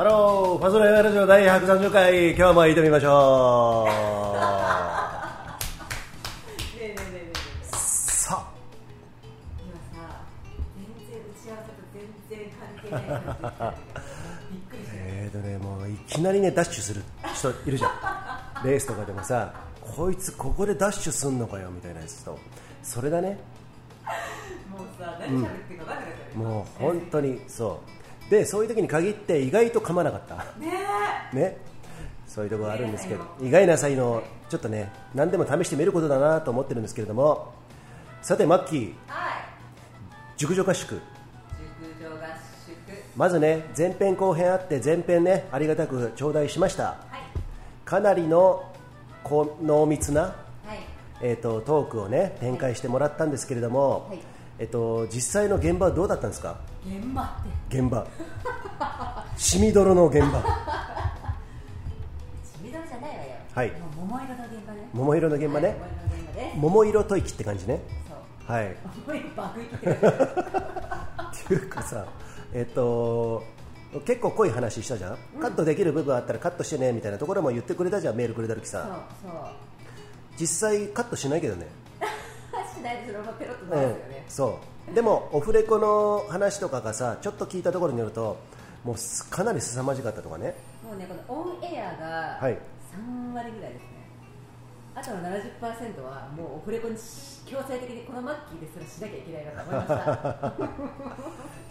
[0.00, 3.90] ハロー、ファズレラジオ第130回、今日も行ってみましょう。
[6.78, 8.48] ねえねえねえねえさ
[9.60, 10.24] 今さ
[10.74, 12.00] 全然打ち合わせと全
[12.30, 13.76] 然関係ない感じで来たんだけど
[14.50, 17.02] びっくりしたよえーとね、もういきなりね、ダッシュする
[17.34, 18.66] 人いるじゃん。
[18.66, 22.38] レースとかでもさ、こいつここでダッシュすんのかよみたいなやつと、
[22.82, 23.38] それだね。
[24.72, 27.99] もうさ何喋ってるか分かんなかったよもう本当にそう。
[28.30, 30.36] で、そういう時に限って意外と噛まなかった。
[30.58, 30.72] ね。
[31.32, 31.56] ね、
[32.26, 37.52] そういうところがあるんですけど、意外な才能、ちょっとね、何でも試してみることだなと思ってるんですけれども、
[38.22, 39.32] さて、マッキー、えはい。
[40.36, 41.00] 熟女合宿、
[43.16, 46.84] まずね、前編後編あって、前編ね、ありがたく頂戴しました。
[46.84, 47.84] はい。
[47.84, 48.62] かなりの
[49.24, 50.28] こう濃密な、は
[50.74, 50.78] い。
[51.20, 54.18] えー、とトークをね展開してもらったんですけれども、はい。
[54.60, 56.56] えっと実際の現場はどうだったんですか？
[56.84, 57.26] 現場っ
[57.68, 57.78] て。
[57.78, 58.06] 現場。
[59.36, 60.42] しみどろの現場。
[62.42, 63.30] ちみどりじゃないわよ。
[63.54, 63.72] はい。
[63.96, 64.88] 桃色の現場ね。
[64.92, 65.76] 桃色の現場ね、はい
[66.56, 67.80] 桃色吐息って感じね。
[68.46, 68.74] はい。
[69.06, 72.06] 桃色爆撃って っていうかさ
[72.52, 73.44] えっと
[74.06, 79.32] 結構濃い話したじゃん、カットできる部分あったらカットしてねみたいなところも言ってくれたじゃんメールくれた時そうさそう。
[80.38, 81.66] 実際カットしないけどね。
[82.74, 88.38] しないでそのままペロッとすよね、そうでもオフレコの話とかがさちょっと聞いたところによると
[88.84, 90.54] もうすかなり凄まじかったとかね。
[90.82, 92.58] もうねこのオンエアがはい。
[92.90, 93.88] 3割ぐらいですね、
[94.96, 100.52] あとの70%はもうオフレコにし強制的にこのマッキーですらしなきゃいけないなと思いました。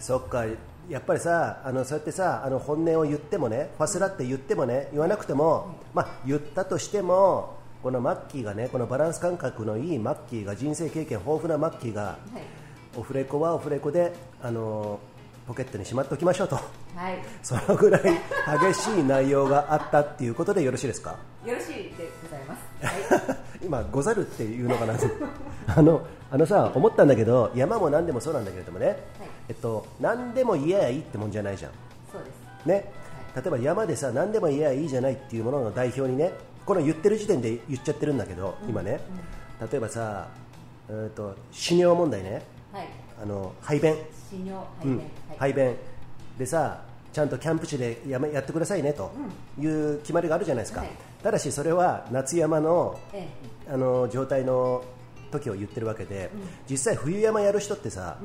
[0.00, 0.44] そっか。
[0.88, 12.59] やっぱりさあのそうやってさあの本音を言ってもねファスラって言ってもね言わなくても、まあ、言ったとしてもこのマッキーがねこのバランス感覚のいいマッキーが人生経験豊富なマッキーがはい
[12.96, 14.98] オフレコはオフレコであの
[15.46, 16.56] ポケットにしまっておきましょうと。
[16.56, 16.62] は
[17.10, 17.18] い。
[17.42, 18.02] そのぐらい
[18.72, 21.16] 激しい内容があったっていうことでよろしいですか？
[21.44, 23.24] よろしいでございます。
[23.26, 23.38] はい。
[23.62, 24.94] 今、ござるっていうのかな？
[25.76, 28.96] あのあのさ思ったんだけど山も何でもそうなんだけれどもね、
[29.48, 31.72] えっと、何でも言えばいいってもんじゃないじゃん、
[32.12, 32.30] そうで
[32.62, 32.66] す。
[32.66, 32.92] ね、
[33.34, 36.32] 例えば山でさ何でも言えばいいじゃないっていうものの代表にね
[36.66, 39.00] この言ってる時点で言っちゃってるんだけど、今ね、
[39.70, 40.28] 例えばさ、
[40.88, 42.32] うーんと死尿問題ね。
[42.32, 42.42] はい
[43.22, 43.94] あの排便、
[45.38, 45.76] 排便、
[46.38, 46.82] でさ
[47.12, 49.12] ちゃんとキャンプ地でやめやってくださいねと
[49.58, 50.90] いう決まりがあるじゃないですか、はい。
[51.22, 53.28] ただしそれは夏山のえ
[53.68, 54.82] あの状態の
[55.30, 56.30] 時を言ってるわけで、
[56.68, 58.18] 実際冬山やる人ってさ、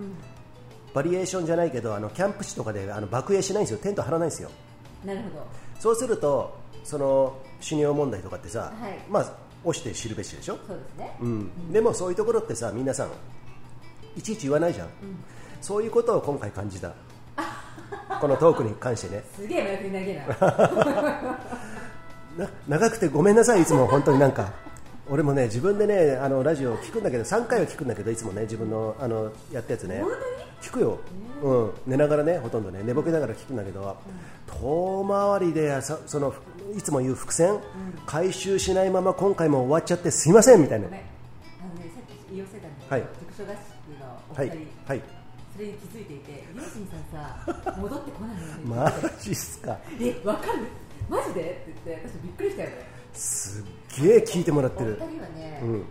[0.94, 3.80] バリエーションじゃないけどあのキャンプ地とかであの爆営しないんですよ。
[3.80, 4.50] テント張らないんですよ。
[5.04, 5.46] えなるほど。
[5.80, 8.98] そうするとその死尿問題とかってさ、はい。
[9.10, 13.10] まあ押して知るべしでしょ、そうですね、うん、でもそういうところってさ皆さん
[14.16, 14.88] いちいち言わないじゃん、
[15.62, 16.94] そういうことを今回感じた。
[18.20, 19.24] このトークに関してね。
[19.36, 20.26] すげえ前振り投げな。
[22.46, 23.62] な長くてごめんなさい。
[23.62, 24.53] いつも本当になんか。
[25.08, 30.02] 俺もね自分でねあのラジオ聞くんだけど3回は聞くんだけどいつもね自分のあのやったやつね。
[30.02, 30.12] 本
[30.62, 31.00] 聞くよ、
[31.44, 32.82] うん、寝ながらねほとんどね。
[32.84, 33.96] 寝ぼけながら聞くんだけど、
[34.47, 36.34] 遠回りでそその
[36.76, 37.59] いつも言う伏線、
[38.08, 40.88] 回収しないまま今回も終わっちゃってすいませんみたいな。
[40.88, 41.06] あのね
[41.94, 43.03] さっき言い寄せたんだけど、はい。
[43.20, 43.65] 塾所合宿の
[44.35, 45.01] おはい二人、はい。
[45.56, 48.38] それに気づいていてリュウジンさんさ 戻ってこない
[48.68, 49.78] のマジっすか？
[50.00, 50.68] えわかる？
[51.09, 51.41] マジで？
[51.41, 52.75] って言って私びっくりしたよね。
[53.13, 53.66] すっ
[54.03, 54.97] げえ聞いてもらってる。
[55.00, 55.69] お二人はね、うん。
[55.69, 55.84] あの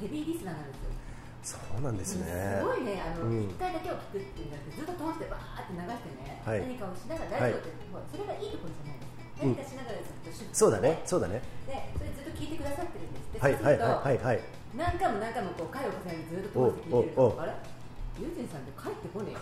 [0.00, 1.58] ヘビーリスナーなんですよ。
[1.72, 2.28] そうなんですね。
[2.60, 3.44] すごいねあの、うん。
[3.48, 6.60] 一回だけを聞くっていうんじゃなくてずっと通してバーって流してね、はい。
[6.60, 9.56] 何かをしながらラジオって、ほらそれがいいところじゃないですか、うん。
[9.56, 11.40] 何かしながらずっとそうだねそうだね。
[11.64, 14.40] でそれずっと聞いてくださってるんですではいはいはいはいはい。
[14.76, 17.52] 何回も何回もこう回を重ねてずっと通して聞いてるおおおとあれ？
[18.20, 19.38] ユージンさんって帰ってこねえよ。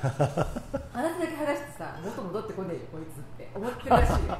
[0.92, 3.50] 話だけ話してさ元戻ってこねえよこいつって。
[3.54, 4.38] 思ってるらしいよ。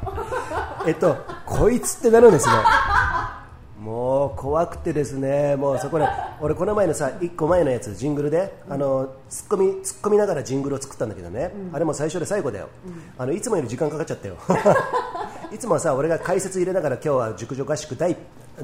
[0.86, 2.52] えっと、こいつってなるんですね。
[3.80, 6.06] もう怖くてですね、もうそこで、
[6.40, 12.68] 俺この前のさ、一個前のやつ、ジングルで、あの、突っ込み、突っ込みながらジングルを作ったんだけどね、あれも最初で最後だよ。
[13.16, 14.36] あの、いつもより時間かかっちゃったよ。
[15.52, 18.16] いつもはさ、俺が解説入れながら今日は熟女合宿第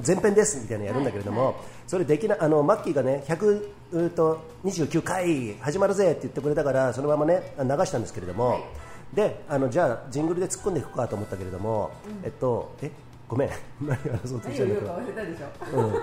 [0.06, 1.56] 前編ですみたいなのやるんだけれども、
[1.87, 8.62] それできなあのマッキーがね100うーと29回始まるぜって言ってくれたからそのままね流したんですけれども、はい。
[9.14, 11.91] であのじゃあジングルで突っ込んでいくかと思ったけれども、
[12.25, 12.91] えっとえ
[13.29, 13.50] ごめん。
[13.81, 16.02] 何話そうとし何を言うかたんだけど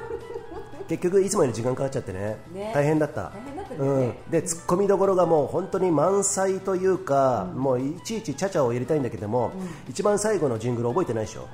[0.88, 2.72] 結局いつもより時間かかっちゃってねね。
[2.74, 3.32] 大変だった。
[3.78, 9.52] うん、で突っ込みどころがもう本当に満載というか、もういちいちちゃちゃを入れたいんだけども、
[9.90, 11.48] 一番最後のジングル覚えてないでしょ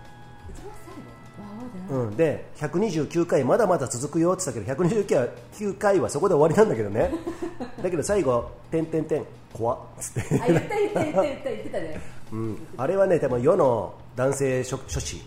[1.89, 7.11] うん、で129回まだまだ続くよって言ったけど129回はそこで終わりなんだけどね。
[7.81, 9.79] だけど最後「てんてんてん怖っ。
[9.99, 12.01] つって、あ言った言った言った言った言ってたね。
[12.31, 15.21] うん、あれはね多分世の男性諸諸子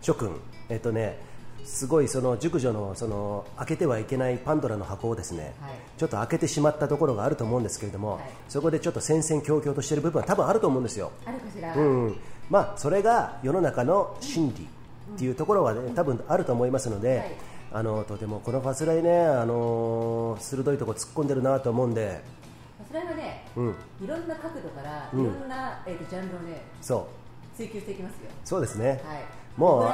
[0.00, 0.30] 諸君。
[0.68, 1.18] えっとね
[1.64, 5.72] すごいその熟女のその開けてはいけないパンドラの箱をですね、はい。
[5.98, 8.22] ちょっと開けてしまったところがあると思うんですけれども、はい。
[8.48, 12.16] そこでちょっと戦々恐々としている部分は多分あると思うんですよ、あるかしら、うん。
[12.48, 14.68] まあ、それが世の中の心理
[15.16, 17.32] っていうところは、ね、多分あると思いますので、はい。
[17.72, 22.22] あのとてもこのファスライね、あの鋭いところ突っ込んでるなと思うんで、
[22.86, 25.20] それはね、うん、いろんな角度から、うん。
[25.22, 27.08] いろんな、えー、とジャンルをねそ
[27.54, 27.56] う。
[27.56, 28.30] 追求していきますよ。
[28.44, 28.98] そうですね、はい。
[29.56, 29.90] も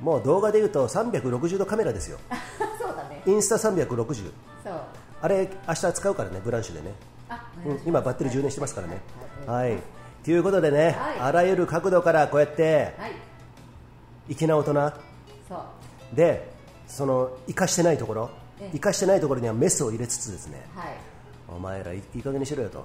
[0.00, 2.18] うもう動画でいうと360度カメラですよ、
[2.80, 3.22] そうだね。
[3.26, 4.32] インスタ360、
[4.64, 4.80] そう。
[5.20, 6.94] あれ、明日使うからね、ブランシュでね、
[7.28, 9.00] あうん、今、バッテリー充電してますからね。
[9.46, 9.70] はい。
[9.72, 9.82] はい。
[10.24, 11.18] ということでね、はい。
[11.18, 13.12] あらゆる角度からこうやってはい
[14.34, 14.72] 粋な大人
[15.48, 16.16] そう。
[16.16, 16.52] で
[16.86, 18.30] その生かしてないところ。
[18.60, 18.70] ええ。
[18.74, 20.66] 生かしてないところにはメスを入れつつですね。
[20.74, 20.94] はい。
[21.48, 22.78] お前らいいい加減にしろよと。
[22.78, 22.84] は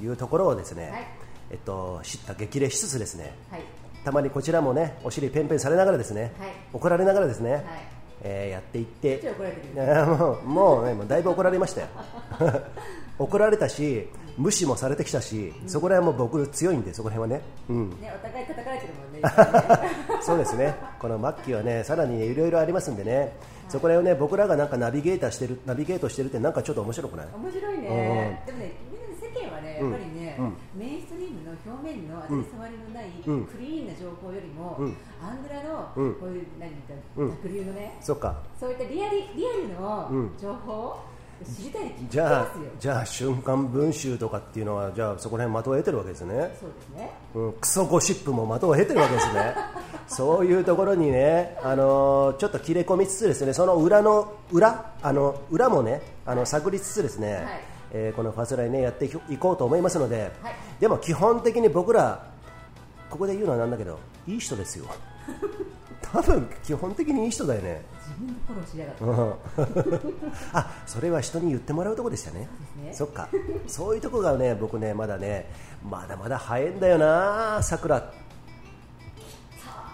[0.00, 0.04] い。
[0.04, 1.06] いうところをですね、はい。
[1.50, 3.62] えっと、知った激励しつつですねはい。
[4.04, 6.50] たまにこちらもねお尻ペンペンされながらですね、はい。
[6.72, 7.62] 怒られながらですね、はい。
[8.22, 9.18] えーやっていって。
[10.42, 11.88] うもうねもうだいぶ怒られましたよ
[13.18, 19.20] 怒られたし無視もされてきたし、そこら辺も僕強いんでそこら辺はね、うん、ねお互い叩かれてるもんね。
[20.22, 20.74] そうですね。
[20.98, 23.36] この末期はねさらにいろいろありますんでね、
[23.68, 27.26] そこら辺をね僕らがなんかナビゲーターしてるナビゲートしてるってなんかちょっと面白くない？
[27.34, 28.42] 面白いね。
[28.46, 28.72] でもね
[29.20, 30.56] 世間はねやっぱりね、うん。
[30.74, 33.44] メインストリームの表面の当たり障りのない、うん。
[33.46, 34.96] クリーンな情報よりも、うん。
[35.22, 36.14] アングラの、うん。
[36.14, 37.30] こういう何かうん。
[37.42, 38.36] 濁流のね、そっか。
[38.58, 40.96] そういったリアリリアルのうん情報を
[41.44, 42.48] 知りたいじゃあ
[42.78, 46.34] じゃあ瞬間文集とかっていうのはじゃあそこら辺的を得てるわけですね。
[46.60, 47.10] そうですね。
[47.34, 49.54] うん、クソゴシップも的を経てるわけですね、
[50.06, 57.44] そういうところにね、あのーちょっと切れ込みつつですね、その裏の裏、あの裏もね、あの探りつつですね、はい。
[57.92, 60.54] えーこのファスライねやっていこうと思いますので、はい。
[60.80, 62.24] でも基本的に僕ら
[63.10, 64.86] ここで言うのはなんだけど、いい人ですよ。
[66.00, 67.82] 多分基本的にいい人だよね。
[68.22, 69.04] 自分でフォローしやがって。
[69.04, 70.20] うん。
[70.52, 72.48] あそれは人に言ってもらうとこでしたね。
[72.48, 72.94] そうですね。
[72.94, 73.28] そっか。
[73.66, 75.50] そういうとこがね僕ねまだね
[75.88, 78.12] まだまだ早いんだよなさくら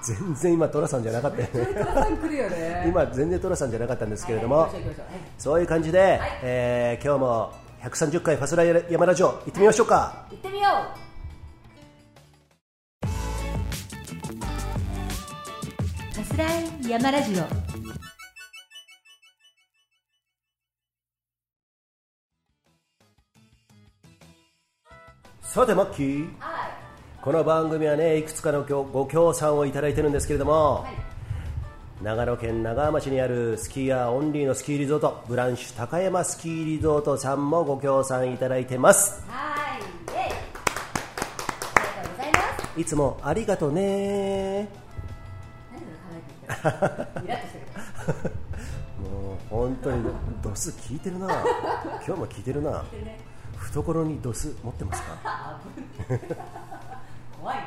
[0.02, 1.42] 全然今寅さんじゃなかった。
[1.42, 1.48] よ
[2.50, 2.84] ね。
[2.88, 4.69] 今全然寅さんじゃなかったんですけれども、
[5.38, 7.52] そういう感じで、えー今日も
[7.82, 10.26] 130回ファスライ山ラジオ行ってみましょうか。
[10.30, 11.08] 行ってみよう。
[16.14, 17.77] さすらい山ラジオ
[25.49, 26.29] さてマッキー。
[26.41, 26.71] はい
[27.23, 30.93] この番組はねいくつかのごご協賛をいただいてるんですけれども、はい。
[32.05, 39.25] 長野県長浜町にあるスキーヤーオンリーのスキーリゾートブランシュ高山スキーリゾートさんもご協賛いただいてます。
[39.27, 39.81] はい。
[39.81, 39.87] あり
[41.97, 42.41] がとうございま
[42.75, 42.81] す。
[42.81, 44.69] いつもありがとうね。
[49.00, 50.05] もう本当に
[50.43, 51.27] ドス効いてるな。
[52.06, 52.83] 今日も効いてるな。
[52.83, 53.27] ね
[53.69, 55.61] 懐にドス持ってますか？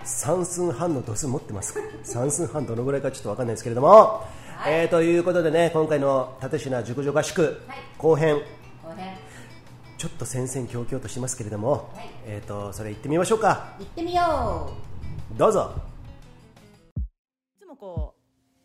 [0.04, 1.74] 三寸半のドス持ってます。
[1.74, 4.74] か三寸半どのぐらいかちょっと分かんないですけれども、はい。
[4.74, 7.78] えーということでね今回の立科熟女合宿、はい。
[7.98, 8.42] 後編。
[8.84, 9.16] 後編。
[9.98, 12.10] ちょっと戦々恐々としますけれども、はい。
[12.26, 13.76] えーとそれ行ってみましょうか。
[13.80, 14.72] 行ってみよ
[15.38, 15.74] どうぞ。
[16.98, 17.00] い
[17.60, 18.16] つもこ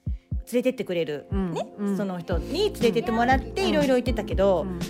[0.07, 0.11] う
[0.53, 1.53] 連れてってくれる、うん。
[1.53, 1.97] ね、うん。
[1.97, 4.81] その人に連れてってもらっていろいろ言ってたけど、うん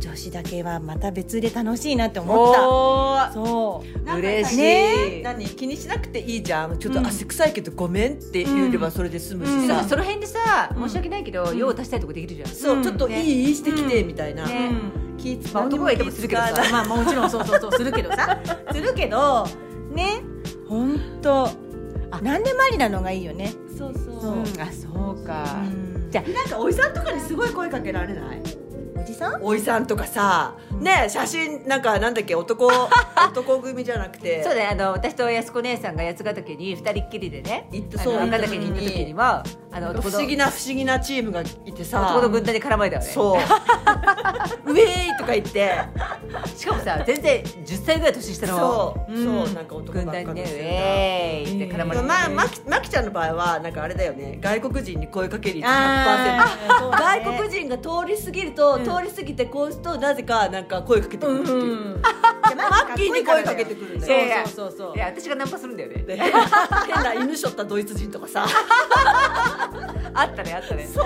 [0.00, 3.32] 女子だけはまた別で楽しいなって思った。
[3.32, 4.18] そう。
[4.18, 5.20] 嬉しい、ね。
[5.22, 6.78] 何気にしなくていいじゃん。
[6.78, 7.06] ちょっとうん。
[7.06, 9.68] 汗臭いけどごめんって言えればそれで済むし。
[9.68, 12.48] さ、その辺でさ申し訳ないけど用を足したいとこできるじゃん。
[12.48, 12.82] そう、うん。
[12.82, 14.46] ちょっといい、してきてみたいな、
[15.18, 16.54] 気使まあ男がいてもするけどさ。
[16.72, 18.38] まあもちろんそうそうそうするけどさ。
[18.72, 19.46] するけど
[19.92, 20.22] ね。
[20.68, 21.50] 本当
[22.22, 23.52] 何でもありなのがいいよね。
[23.76, 24.20] そうそう。
[24.20, 24.88] そうあそ
[25.22, 25.44] うか。
[25.64, 26.08] うん。
[26.10, 28.42] じゃなんかおじさんとかにすごい声かけられない？
[28.69, 28.69] お
[29.10, 29.42] じさん？
[29.42, 32.66] おじさんとかさね写真なんかなんだっけ男
[33.30, 34.42] 男組じゃなくて。
[34.42, 42.00] そうだねあの私と安子姉さんが八ヶ岳に二人っきりでね行ったそう赤岳に行った時にはあの不思議な不思議なチームがいてさ。
[42.02, 43.08] 男の軍団に絡まれたよね。
[43.08, 43.40] そう。
[44.70, 45.72] ウェーイとか言って。
[46.56, 54.38] しかもさ全然10歳ぐらい年下のそう、うんそうなんか男軍ばっか団にねウェーイって絡まれて、まあ、まきまきちゃんの場合はなんかあれだよね。
[54.40, 61.64] 外国人に声かける率100%あーそうだね外国人が通り過ぎると、通り過ぎてこうするとなぜかなんか声かけてくるっていう、う
[61.98, 62.02] ん
[62.50, 64.06] マッキーに声かけてくるんだ
[64.40, 64.70] よそうそう。
[64.70, 66.02] そうそういや私がナンパするんだよね。
[66.02, 66.30] で 変
[67.02, 68.44] な犬しょったドイツ人とかさ。
[70.14, 70.86] あったねあったね。
[70.92, 71.04] そう。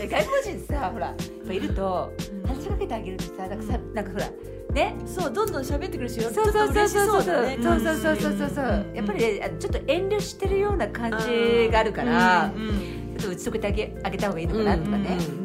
[0.00, 1.14] え外国人さほら
[1.50, 2.10] いると
[2.46, 4.26] 話しかけてあげるとさなんかさなんかほら
[4.72, 4.96] ね。
[5.06, 7.22] そうどんどん喋ってくるしそうそうそうそうそうそう。
[7.22, 7.58] そうね。
[7.62, 8.86] そうそうそうそうそう。
[8.94, 14.96] やっぱりねちょっと遠慮してるような感じがあるからうんうんちょっと打ち解けてあげあげた方がいいのかなとかね。
[14.96, 15.43] うんうん見てなるほど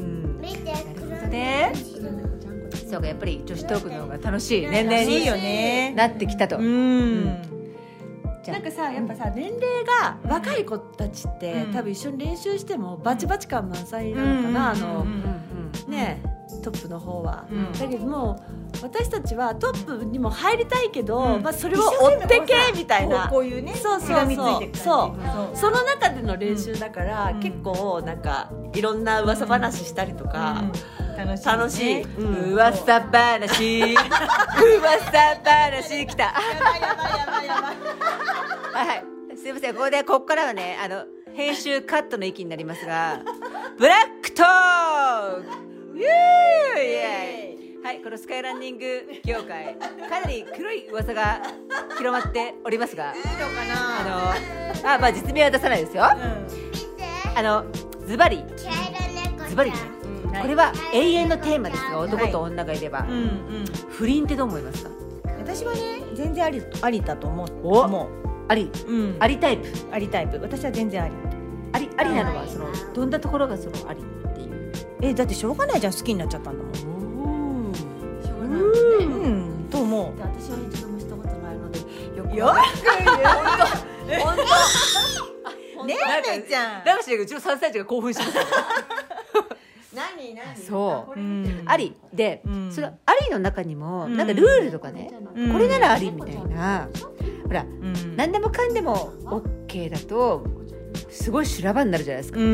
[1.29, 1.73] ね。
[2.89, 4.67] そうかやっぱり女子トークの方が楽しい。
[4.67, 6.57] 年齢いいよにねなってきたと。
[6.57, 7.25] うん。
[8.47, 11.73] なんかさやっぱさ年齢が若い子たちって、うん。
[11.73, 16.23] 多分一緒に練習してもバチバチ感満載なのかな、あのうんね
[16.63, 17.71] トップの方は、うん。
[17.73, 21.43] だけどもう私たちはトップにも入りたいけど、うん。
[21.43, 23.27] まあ、それを追ってけみたいな。
[23.29, 24.77] こういうねそうそうそう。
[24.77, 25.15] そ
[25.53, 25.57] う。
[25.57, 27.39] その中での練習だから、うん。
[27.39, 30.63] 結構なんかいろんな噂話したりとか、
[31.19, 32.53] 楽しい楽しい、うん。
[32.53, 33.93] 噂話。
[34.79, 36.23] 噂話きた。
[36.23, 36.33] や
[36.63, 37.61] ばいやばいやばいや
[38.73, 38.85] ばい。
[38.87, 39.03] はい。
[39.37, 39.73] すいません。
[39.73, 43.19] ここでここからはねあの編集カットの域になりますが
[43.77, 45.43] ブラックトー
[45.91, 45.99] ク。
[45.99, 46.85] イエーイ。
[46.85, 47.83] イエーイ。
[47.83, 48.01] はい。
[48.01, 49.75] このスカイランニング業界
[50.09, 51.41] かなり黒い噂が
[51.97, 53.99] 広まっておりますがいいのかな？
[53.99, 56.05] あのあまあ実名は出さないですよ。
[56.05, 56.15] あ
[57.41, 57.65] の
[58.05, 58.45] ズバリ。
[59.49, 59.98] ズバリうん
[60.41, 63.65] これは永遠のテーマですが男と女がいれば、うんうん。
[63.89, 64.89] 不倫ってどう思いますか？
[65.39, 67.47] 私はね全然ありありだと思う。
[67.63, 68.07] お思
[68.47, 68.71] あり。
[68.87, 69.67] う、うん、ありタイプ。
[69.91, 70.39] ありタイプ。
[70.41, 71.13] 私は全然あり。
[71.73, 74.71] ありありなのはそのどんなところがそのありっていう。
[75.01, 78.61] えだってしょうがないじゃん好きになっちゃったんだもんしょうがない
[79.05, 79.29] もんね。
[79.29, 79.69] うん。
[79.69, 80.15] と思う？
[80.17, 81.79] で私は一度もしたことないので
[82.17, 84.35] よくよわか本
[85.77, 85.85] 当。
[85.85, 86.85] ねなんかえちゃん。
[86.85, 88.43] なんかしらんけどうちの3歳児が興奮しますよ
[89.95, 90.55] 何何？
[90.55, 91.19] そう。
[91.19, 91.63] うん。
[91.65, 91.95] あり。
[92.13, 92.71] で、うん。
[92.71, 92.93] そのあ
[93.25, 94.17] りの中にもうん。
[94.17, 95.51] なんかルールとかね、うん。
[95.51, 96.89] これならありみたいな。
[97.45, 98.15] ほらうん。
[98.15, 100.45] 何でもかんでも OK だと
[101.09, 102.45] すごい修羅場になるじゃないですか、うん。
[102.45, 102.49] う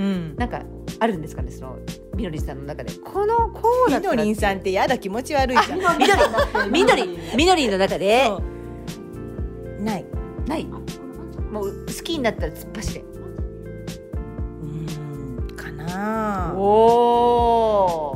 [0.00, 0.36] ん。
[0.36, 0.62] なんか
[0.98, 1.78] あるんですかねその
[2.16, 2.92] みのりんさんの中で。
[2.94, 5.78] このこうだみったらのりんさんってやだ気持ち悪いじゃん。
[5.98, 6.70] みのり。
[6.70, 7.18] みのり。
[7.36, 8.28] みのりんの中で。
[9.78, 10.04] ない。
[10.46, 10.64] ない。
[10.64, 13.04] もう好きになったら突っ走れ
[16.02, 16.54] な。
[16.56, 16.62] お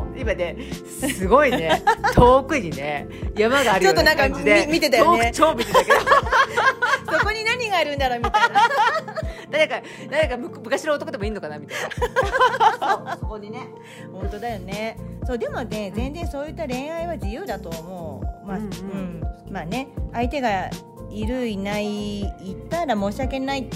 [0.00, 0.56] お今ね
[0.98, 1.82] すごいね。
[2.14, 5.30] 遠くにね山があるようなちょっとなんか感じでみ見てたよね。
[5.34, 5.98] 超見てたけど。
[7.18, 8.60] そこに何があるんだろうみたいな。
[9.50, 11.78] 誰か誰かむ昔の男でもいいのかなみたい
[13.04, 13.16] な。
[13.20, 13.68] そこにね。
[14.12, 14.96] 本当だよね。
[15.26, 18.46] そうでもね全然そういった恋愛は自由だと思う。
[18.46, 18.68] まあ、ううん。
[18.68, 19.22] ん。
[19.50, 20.68] まあね相手が
[21.10, 23.68] いるいないいたら申し訳ない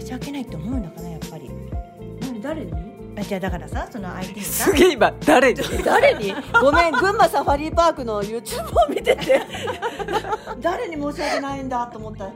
[0.00, 1.50] 申し訳ないって思うのかなやっぱり。
[2.22, 2.72] 何誰に？
[2.72, 2.76] あ
[3.22, 5.62] じゃあだからさその相手にさげえ今誰に？
[5.84, 6.34] 誰に？
[6.60, 9.40] ごめん群馬サファリパークの YouTube を見てて。
[10.60, 12.30] 誰に申し訳ないんだと思った？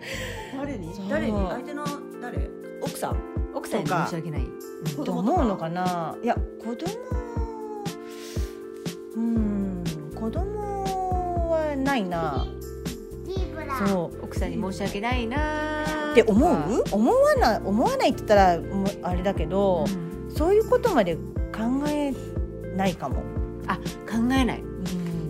[0.57, 0.91] 誰に？
[1.09, 1.33] 誰に？
[1.49, 1.85] 相手の
[2.21, 2.51] 誰？
[2.83, 3.17] 奥さん？
[3.55, 4.47] 奥さんに申し訳ない。
[4.97, 6.17] 子と思うのかな？
[6.23, 6.87] いや子供？
[9.17, 9.85] うん。
[10.15, 12.47] 子供はないな。
[13.87, 14.25] そう。
[14.25, 16.13] 奥さんに申し訳ないなー。
[16.13, 16.85] って思う？
[16.91, 22.13] 思わない思わないって言ったらもうあれだけど、うんそういうことまで考え
[22.77, 23.23] ないかも。
[23.67, 24.63] あ考えない。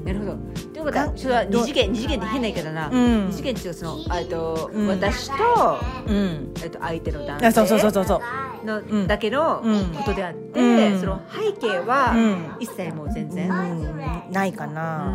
[0.05, 0.33] なるほど。
[0.73, 3.27] ということはかそれは二次元二次元って変な言い方だな、うん。
[3.29, 4.89] 二次元っていうかそのえっと、うん。
[4.89, 6.55] 私と,、うん。
[6.63, 8.21] えっと相手の男あそうそうそう性そうそ
[8.63, 8.67] う。
[8.67, 9.07] の、うん。
[9.07, 9.85] だけのうん。
[9.87, 11.01] ことであって、うん。
[11.01, 12.57] その背景は、うん。
[12.61, 13.53] 一切もう全然、う
[14.29, 14.33] ん。
[14.33, 15.13] ないかうな、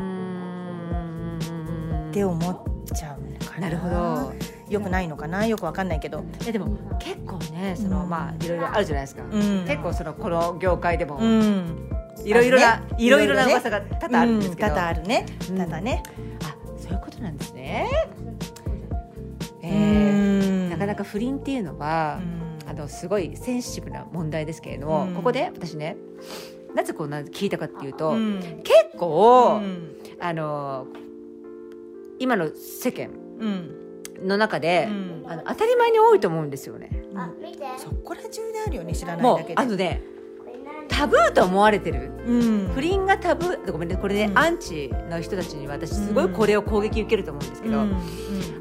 [2.10, 2.64] って思っ
[2.94, 3.62] ちゃうのかな。
[3.62, 4.55] なるほど。
[4.70, 6.24] よくないのかなよくわかんないけど。
[6.44, 8.10] いやでも結構ねその、うん。
[8.10, 9.66] まあいろいろあるじゃないですか、うん。
[9.68, 11.90] 結構そのこの業界でもうん。
[12.24, 12.84] いろいろな、ね。
[12.98, 15.26] いろいろな噂が多々あるんですけど、うん多々あるね。
[15.50, 15.58] うん。
[15.58, 16.04] 多々ね。
[16.44, 17.88] あそういうことなんですね、
[19.62, 20.70] えうーん。
[20.70, 22.70] なかなか不倫っていうのは、うん。
[22.70, 25.14] あのすごいセンシティブな問題ですけれども、うん。
[25.14, 25.98] ここで私ね
[26.74, 28.40] なぜこんな聞いたかっていうと、うん。
[28.64, 29.96] 結構、うん。
[30.20, 30.88] あの
[32.18, 33.85] 今の世間うん
[34.24, 35.24] の中で、うん。
[35.28, 36.90] あの当たり前に多いと思うんですよね。
[37.16, 37.66] あ見て。
[37.78, 39.56] そこら中であるよね知らないだけで。
[39.56, 40.02] あのね
[40.88, 42.12] タブーと思われてる。
[42.28, 42.72] うん。
[42.74, 43.72] 不倫がタブー。
[43.72, 44.38] ごめんねこれね、うん。
[44.38, 47.96] アンチの人たちには私すごいこれを攻撃受けると思うんですけど、うん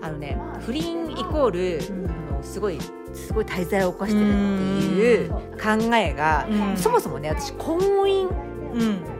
[0.02, 2.10] あのね不倫イコール、ん。
[2.10, 2.78] あのすごい
[3.12, 4.36] すごい大罪を犯してるって
[4.86, 6.76] いう考えが、うん。
[6.76, 8.28] そもそもね私婚姻
[8.72, 9.13] うん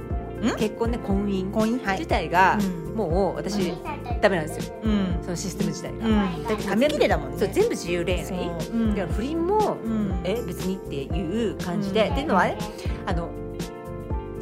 [0.53, 1.51] 結婚ね婚姻？
[1.51, 1.85] 婚姻？
[1.85, 1.99] はい。
[1.99, 2.95] 自体が、うん。
[2.95, 3.75] もう私
[4.21, 4.75] ダメなんですよ。
[4.83, 5.19] うん。
[5.23, 6.45] そのシステム自体が、うん。
[6.45, 7.39] だって紙切れだもんね。
[7.39, 8.25] そう全部自由恋愛。
[8.25, 10.21] だから不倫も、うん。
[10.25, 12.13] え別にっていう感じで、うん。
[12.13, 12.59] っていうのはね
[13.07, 13.29] あの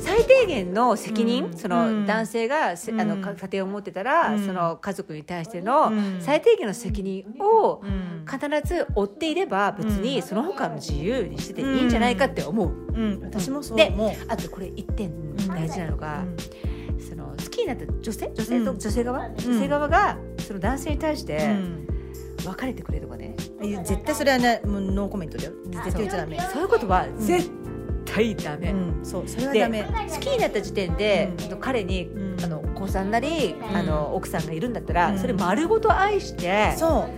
[0.02, 1.56] 最低限の責任、うん。
[1.56, 2.06] その、うん。
[2.06, 4.46] 男性がせあのうんか家庭を持ってたら、うん。
[4.46, 6.16] その家族に対してのうん。
[6.20, 8.24] 最低限の責任をうん。
[8.26, 12.68] 必ず負っていれば別にその他の自由にしてていいんじゃないかって思う。
[12.68, 13.20] うん。
[13.22, 14.12] 私もそうで思う。
[14.28, 16.24] あとこれ一点大事なのが、
[17.08, 18.78] その好きになった女性女性とうん。
[18.78, 19.36] 女性側、ん。
[19.36, 21.86] 女性側がその男性に対してうん。
[22.44, 23.36] 別れてくれとかね、
[23.84, 25.52] 絶対それはねもうノーコメントだよ。
[25.66, 26.40] 絶対言っちゃダメ。
[26.52, 26.62] そう。
[26.62, 27.61] いうことは絶対
[28.36, 29.84] ダメ、うんそうそれはでダメ。
[30.10, 31.58] 好きになった時点で、うん。
[31.58, 32.44] 彼に、うん。
[32.44, 33.76] あのお子さんなり、ん。
[33.76, 35.18] あの奥さんがいるんだったら、うん。
[35.18, 37.08] それ丸ごと愛してそ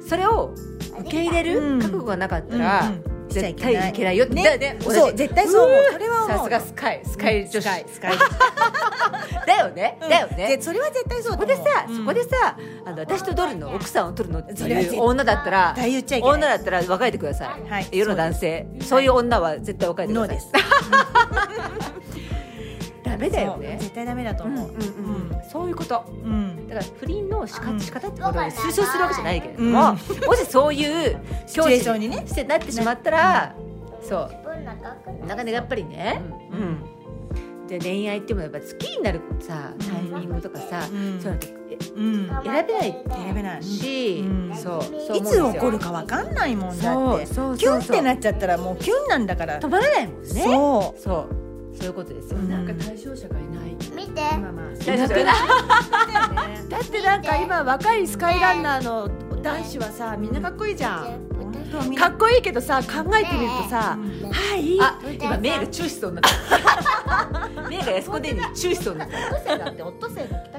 [0.00, 0.02] う。
[0.02, 0.54] それを
[1.00, 1.78] 受け入れるうん。
[1.80, 4.78] 覚悟がなかったら、うん絶対いけないよって、ね。
[4.80, 5.92] そう絶対そう思う。
[5.92, 7.02] それはさすがスカイ。
[7.04, 8.18] スカイ女子、スカイ。
[9.46, 10.56] だよね、だよね。
[10.56, 11.96] でそれは絶対そうそこでさ、うん。
[11.98, 16.34] そこでさあの私とドルの奥さんを取るのっていう女だったら対言っちゃいけない。
[16.36, 17.88] 女だったら別れてください、はい。
[17.92, 18.66] 世の男性。
[18.80, 20.28] そういう女は絶対別れてください。
[20.28, 20.48] ノーです
[23.16, 23.76] ダメだよね。
[23.80, 24.68] 絶対ダメだと思う。
[24.68, 25.50] うんうんうん。
[25.50, 26.04] そういうこと。
[26.24, 26.68] うん。
[26.68, 27.80] だから不倫の仕方,、うん。
[27.80, 29.98] 仕方ってことを推奨するわけじゃないけれども、も
[30.34, 31.16] しそういう
[31.46, 33.54] シチュエーションにねしてなってしまったら、
[34.02, 34.30] そう。
[34.64, 34.80] なな
[35.36, 37.66] かなかやっぱりね、うん。
[37.66, 41.20] で恋愛っていうのはやっぱ好きになるさタイミングとかさ、うん。
[41.20, 42.28] そういうのってえうん。
[42.28, 43.62] 選べない選べない。
[43.62, 44.54] し、うん。
[44.54, 46.82] そうそういつ起こるかわかんないもんだって。
[46.84, 47.56] そうそうそうそう。
[47.58, 49.60] キュンってなっちゃったらもうキュンなんだから。
[49.60, 50.28] 止まらないもんね。
[50.28, 51.00] そう。
[51.00, 51.43] そう
[51.74, 52.48] そういうことですよ、うん。
[52.48, 53.74] なんか対象者がいない。
[53.94, 54.20] 見て。
[54.20, 59.10] まあまあ大丈夫だだってなんか今若いスカイランナーの
[59.42, 61.34] 男子はさみんなかっこいいじゃん。
[61.96, 63.98] かっこいいけどさ考えてみるとさ
[64.30, 66.32] 「はい」あ今目がチューしそうになっ
[67.52, 67.64] た。
[67.68, 70.53] 目が安子でにチューしそうになった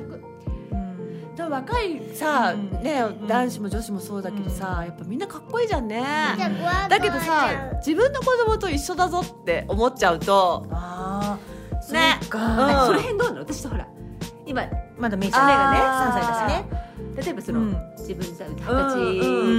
[1.46, 2.84] オットセイだってオットセイの帰宅でも若いさ、うん。
[2.84, 3.28] ねうん。
[3.28, 6.04] 男子も女子もそうだけどさ、やっぱみんなかっこいいじゃんね、
[6.90, 10.66] だけどさ自分の子供と一緒だぞって思っちゃうと。
[10.72, 12.88] ああそうねか、うん。
[12.88, 13.40] その辺どうなの？
[13.42, 13.88] 私とほら
[14.46, 14.64] 今
[14.98, 16.22] まだめちゃめがね3あー。
[16.22, 17.24] 歳だしね。
[17.24, 17.78] 例えばその、うん。
[18.00, 18.96] 自分さ二十うん歳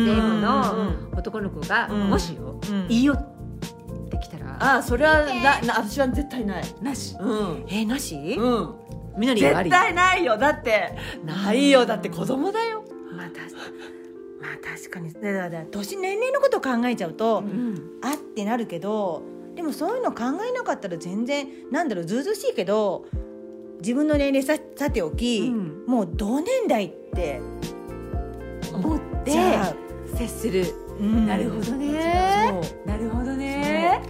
[0.06, 0.42] 前後うん。
[0.42, 2.10] の男の子が、うん。
[2.10, 2.86] もしよ、うん。
[2.88, 6.64] いいよってきたらああそれはなな私は絶対ない。
[6.82, 7.16] なし？
[7.18, 7.64] うん。
[7.68, 8.74] えー、なし、うん
[9.16, 10.36] みのりんはあり絶対ないよ。
[10.36, 10.92] だって
[11.24, 11.86] ないよ。
[11.86, 12.84] だって子供だよ。
[13.16, 15.12] まあ、たしまあ確かに。
[15.12, 17.98] だから年年齢のことを考えちゃうと、うん。
[18.02, 19.22] あってなるけど
[19.54, 23.06] でもそういうの考えなかったら全然なんだろうずうずうしいけど
[23.80, 25.84] 自分の年齢ささておき、うん。
[25.86, 27.40] もう同年代って
[28.72, 29.58] 思っじて
[30.16, 30.64] 接する、
[31.00, 31.26] うん。
[31.26, 32.60] なるほどね。
[32.84, 34.02] なるほどね。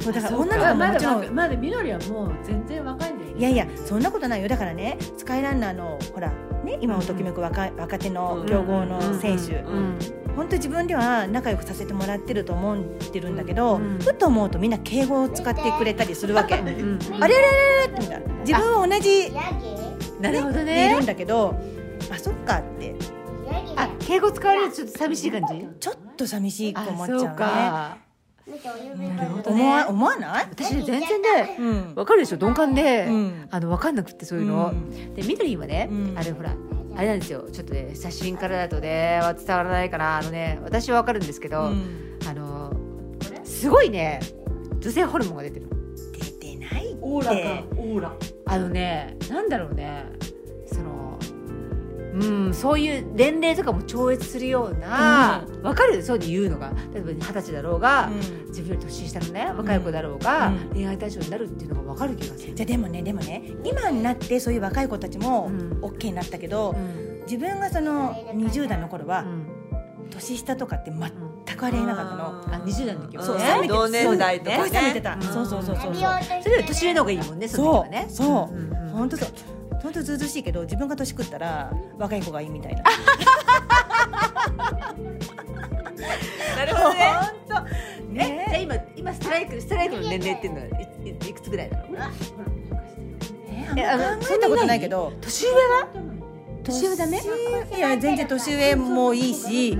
[0.00, 0.12] そう。
[0.12, 3.23] だから女の子もまだまだみのりはもう全然若いんだよ。
[3.23, 4.48] ねいやいやそんなことないよ。
[4.48, 6.32] だからねスカイランナーのほら
[6.64, 9.98] ね今をときめく若,、若手の強豪の選手、うん。
[10.36, 13.98] 本当自分では仲良くさせてもらってると思ってるんだけど、うん。
[13.98, 16.98] ふと思うとみんな敬語を使ってくれたりするわけ、うん。
[17.20, 19.42] あれれれれれみたいな自分は同じヤ
[20.20, 21.54] なるほどでいるねんだけど
[22.12, 22.94] あそっかって。
[23.76, 25.66] あ敬語使われるとちょっと寂しい感じ？
[25.80, 28.04] ちょっと寂しいと思っちゃうね
[29.46, 31.94] 思わ思わない、私ね全然ねうん。
[31.94, 32.36] わかるでしょ？
[32.36, 33.48] 鈍感で、うん。
[33.50, 35.14] あのわかんなくってそういうの、うん。
[35.14, 36.18] でみどりんはね、うん。
[36.18, 36.54] あれほら
[36.96, 37.48] あれなんですよ。
[37.50, 42.18] ちょっとね写真からだとね伝わらないからあのね私はわかるんですけど、うん。
[42.28, 42.72] あの
[43.44, 44.20] すごいね
[44.78, 45.68] 女性ホルモンが出てる
[46.12, 46.98] 出てないって。
[47.00, 48.12] オーラかオーラ。
[48.46, 50.04] あのねなんだろうね
[52.14, 56.02] うんそういう年齢とかも超越するようなわ、かる？
[56.02, 56.72] そうに言うのが。
[56.92, 58.46] 例えば二十歳だろうが、うん。
[58.48, 60.70] 自分より年下のね若い子だろうが、うん。
[60.72, 62.54] 恋愛対象になるっていうのがわかる気がする。
[62.54, 65.72] じゃあでもねでもね今になってそういう若い子たちもうん。
[65.82, 67.22] OK になったけど、うん。
[67.22, 69.46] 自分がその20代の頃はうん。
[70.10, 72.26] 年下とかって全くありえなかったの。
[72.54, 75.22] あ20代の時はそうね冷めて同年代とすごいかね冷めてた、うん。
[75.22, 75.94] そうそうそうそうそう。
[75.94, 78.06] それより年上の方がいいもんねその時そはね。
[78.08, 78.12] う。
[78.12, 78.54] そう。
[78.54, 78.88] うんうん。
[78.90, 79.28] 本当そう
[79.84, 82.82] 本当ずうずうしいけど自分が年食ったら若い子がいいみたいな。
[86.56, 87.12] なるほどね。
[87.48, 87.68] 本当。
[88.14, 88.44] えね。
[88.48, 91.84] じゃあ今今ストライクストライクの年齢っていうのはいいいくつぐらいなの？
[93.76, 95.12] えあんま考えたことないけど。
[95.20, 95.86] 年上は？
[96.64, 97.20] 年上だね。
[97.76, 99.78] いや全然年上もいいし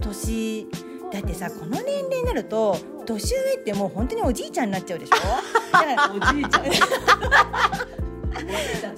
[0.00, 0.66] 年
[1.12, 5.16] だってさこの年齢になると年上ってもう本当におじいちゃんになっちゃうでしょ？
[5.72, 6.64] だからおじいちゃん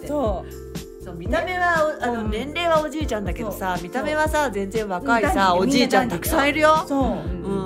[0.06, 1.14] そう。
[1.16, 2.30] 見た目はおあの、うん。
[2.30, 6.84] 年齢はおじいちゃんだけどさ見た目はさ全然若いうんさおじいちゃんたくさんいるよ。
[6.86, 7.02] そう。
[7.02, 7.18] うん。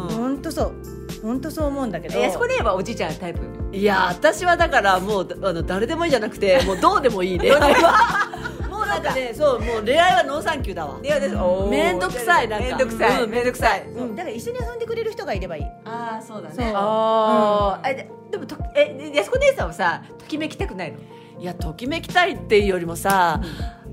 [0.08, 0.74] 本当そう。
[1.22, 2.18] 本当そう思うんだけど。
[2.18, 3.40] えそこで言えばおじいちゃんタイプ
[3.72, 7.74] いや私はだからもうあの誰でもいいじゃなくてもうどうでもいい恋愛
[8.92, 10.98] はもうなんかねそうもう恋愛はノーサンキューだわ。
[11.02, 11.36] いやです。
[11.36, 11.70] おー。
[11.70, 12.66] めんどくさいなんか。
[12.66, 13.22] めんどくさい。
[13.22, 13.30] うん。
[13.30, 13.86] めんどくさい。
[13.86, 14.04] う。
[14.04, 14.16] ん。
[14.16, 15.64] だから一緒に遊んでくれる人がいればいい。
[15.84, 16.66] ああそうだそう。
[16.74, 20.98] ああ、えででもとえで安子姉さんはさときめきたくないの？
[21.38, 23.40] いやときめきたいっていうよりもさ、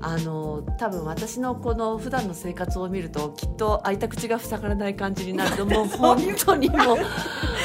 [0.02, 6.96] あの多分私のこの普段の生活を見るときっと開いた口が塞がらない感じになると もう本当にもう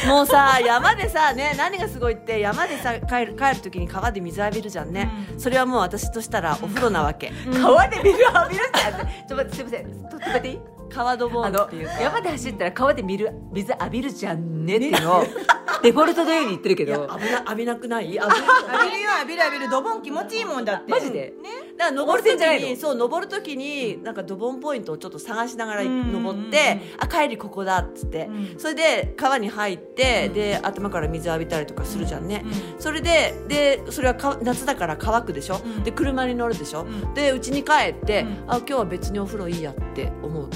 [0.07, 9.85] もうさ山でさね何がすごいって山でさ帰る帰る時に川で水浴びるじゃんね、それはもう私としたらお風呂なわけ、川で水浴びるじゃんってちょっと待ってすいません。
[9.85, 10.47] ちょっと待って。
[10.49, 11.93] いい川ドボあのンっていうか。
[12.01, 15.23] 山で走ったら川で見る水浴びるじゃんねっていうのを
[15.83, 17.07] デフォルトのように言ってるけど。
[17.19, 18.13] 危な浴びなくない？
[18.15, 18.45] 浴びな
[18.77, 21.33] 浴びるよ浴びる浴びるドボン気持ちいいもんだってマジで
[21.77, 32.45] だから登る時にそう登る時になんかドボンポイントをちょっと探しながら登ってあ帰りここだっつって、それで川に入って、で頭から水浴びたりとかするじゃんね、
[32.79, 40.47] それででそれはか夏だから乾くでしょ、で車に乗るでしょ、で家に帰って、あ今日は別にお風呂いいやって思っ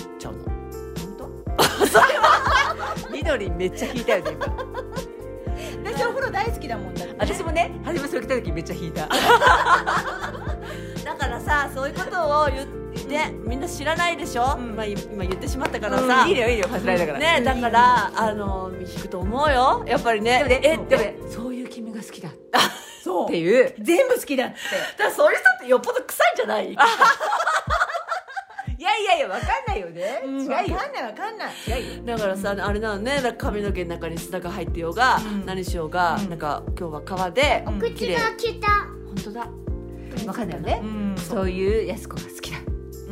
[1.64, 4.46] ちゃうの緑めっちゃ引いたよね今。
[5.84, 9.08] 私お風呂大好きだもんだって私もね初めそれ来た時めっちゃ引いた。
[9.08, 9.16] だ
[11.16, 12.70] からさそういうことを言って
[13.46, 17.20] みんな知らないでしょ、まあ、今言ってしまったからさ、いいのよいいのよファスライだから。
[17.20, 19.84] ねだからあの引くと思うよ。
[19.88, 20.44] やっぱりね。
[20.44, 22.32] でもねえでもねそういう君が好きだっ
[23.04, 23.28] そう。
[23.30, 23.74] ていう。
[23.80, 24.56] 全部好きだって。
[24.98, 26.76] だからそういう人ってよっぽど臭いんじゃない？
[28.80, 30.52] いやいやいやわかんないよね、違うよ。
[30.54, 31.52] わかんないわかんない。
[32.06, 33.16] だからさあれなのね。
[33.18, 38.16] だから髪の毛の中に砂が入ってようが、何しようが、なんか今日は川で綺麗。
[38.16, 38.68] 口が来た
[39.06, 39.48] 本当だ。
[40.28, 41.18] わかんないよね、ん。
[41.18, 42.58] そういうやす子が好きだ。
[42.60, 42.62] っ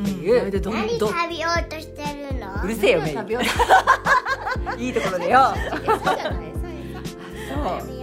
[0.06, 0.82] ていう、でどんどん。
[0.88, 2.02] 何食べようとして
[2.32, 2.64] るの？
[2.64, 3.44] うるせえよメイ食べよう
[4.82, 5.54] いいところでよ。
[5.86, 6.52] そうじゃない？
[6.54, 7.80] そうそう。
[7.82, 8.02] 食べよ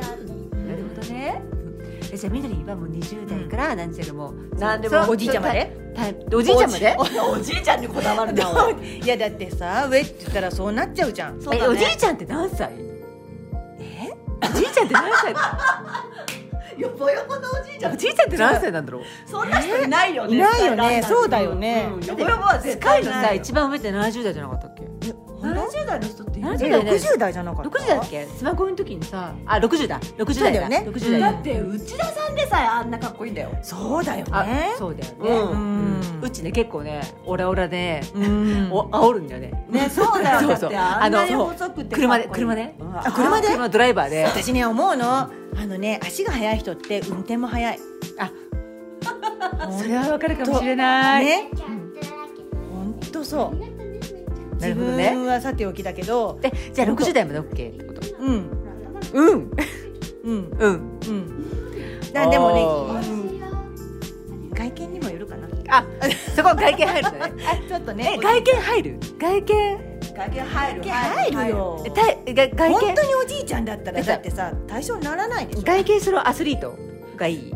[0.53, 1.43] うなるほどね
[2.15, 5.11] えじゃあみどりはもう20代からなんちゃらもうなんでも。
[5.11, 5.77] おじいちゃんまで？
[6.33, 6.97] おじいちゃんまで？
[6.97, 7.03] お
[7.35, 8.99] おじいちゃんにこだわるなおい。
[9.03, 11.41] いやだってさ上って言ったらそうなっちゃうじゃん。
[11.53, 12.71] えおじいちゃんって何歳？
[13.81, 14.13] え？
[14.43, 15.59] おじいちゃんって何歳だ？
[16.79, 17.95] よぼよぼのおじいちゃん。
[17.95, 19.03] おじいちゃんって何歳なんだろう？
[19.27, 20.37] そんな人いないよね。
[20.37, 21.03] いないよね。
[21.03, 21.89] そうだよね。
[21.93, 22.05] うん。
[22.05, 24.69] よぼよぼは絶スカイのさ一番上って70代じゃなかった
[25.53, 26.91] 70代の人っている70え代ね。
[26.93, 28.27] 60代じゃなかった？60代だっけ？
[28.27, 30.87] スマホの時にさあ60だ60そう代だだよね。
[30.91, 33.51] 60代だだって内田さんでさえあんなかっこいいんだよ。
[33.63, 35.31] そうだよあねそうだよね。
[35.31, 36.01] うん。
[36.23, 38.69] うちね結構ねオラオラでうん。
[38.73, 39.67] お煽るんだよね。
[39.69, 40.49] ねそうだよ。
[40.49, 42.75] だってあんなにあの細くて車で車で？
[42.95, 43.49] あ車で？
[43.49, 44.25] 車のドライバーで。
[44.25, 45.05] 私ね思うの。
[45.57, 47.79] あのね足が速い人って運転も速い。
[48.19, 48.31] あ。
[49.79, 51.25] それはわかるかもしれない。
[51.25, 51.51] ね。
[52.73, 53.74] 本当そう
[54.69, 54.75] 自
[55.15, 58.01] 分はさておきだけどえじゃあ60代まで OK ってこと？
[58.19, 58.51] うん。
[59.13, 59.51] うん。
[60.25, 60.51] うん。
[60.59, 61.01] うん。
[61.07, 62.13] うん。
[62.13, 62.63] だでもね、
[64.55, 65.49] 外見にもよるかな。
[65.69, 65.85] あ
[66.37, 67.33] そこ外見入るね。
[67.69, 68.99] ちょっとねえ外見入る？
[69.19, 69.79] 外見？
[70.15, 70.83] 外見入る。
[70.83, 71.85] 入るよ。
[71.95, 75.63] 外見本当におじいちゃんだったらえだってさ対象にならないでしょ。
[75.63, 76.77] 外見そのアスリート
[77.17, 77.53] がいい。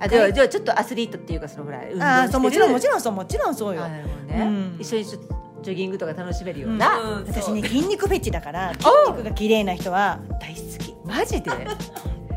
[0.00, 3.86] あじゃあじゃあちょっとアスリートっていうかそのほら運動ああそうもちろんもちろんそうもちろんそうよ。
[3.86, 4.76] ね、うん。
[4.78, 7.26] 一緒にちょっとジョギングとか楽しめるような、うん。
[7.26, 10.90] 私ね筋肉フェチだから筋肉が綺麗な人は大好き。
[10.90, 11.50] いっマジで？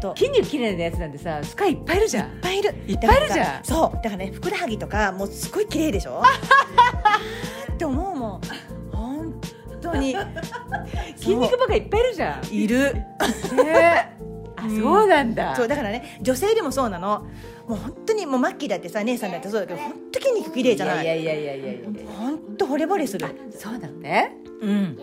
[0.01, 0.15] と。
[0.15, 2.39] 筋肉綺麗なやつなんてさスカイいっぱいいるじゃん。
[2.41, 2.75] ぱいいる。
[2.87, 3.63] いっぱいいるじゃん。
[3.63, 3.95] そう。
[3.95, 6.21] だからねふくらはぎとかもうすごい綺麗でしょ？
[7.73, 8.41] って思うもん。
[8.91, 9.33] 本
[9.81, 10.15] 当に。
[11.17, 12.53] 筋肉バカいっぱいいるじゃん。
[12.53, 12.93] いる。
[13.55, 14.14] ね
[14.65, 15.55] あそうなんだ。
[15.55, 17.25] そうだからね女性でもそうなの。
[17.67, 21.03] もう本当にもうマッキーだってさ姉さんだってそうだけど本当筋肉綺麗じゃない？
[21.03, 23.27] いやいやいやいやいや本当惚れ惚れする。
[23.57, 24.35] そうなのね。
[24.61, 24.99] うん。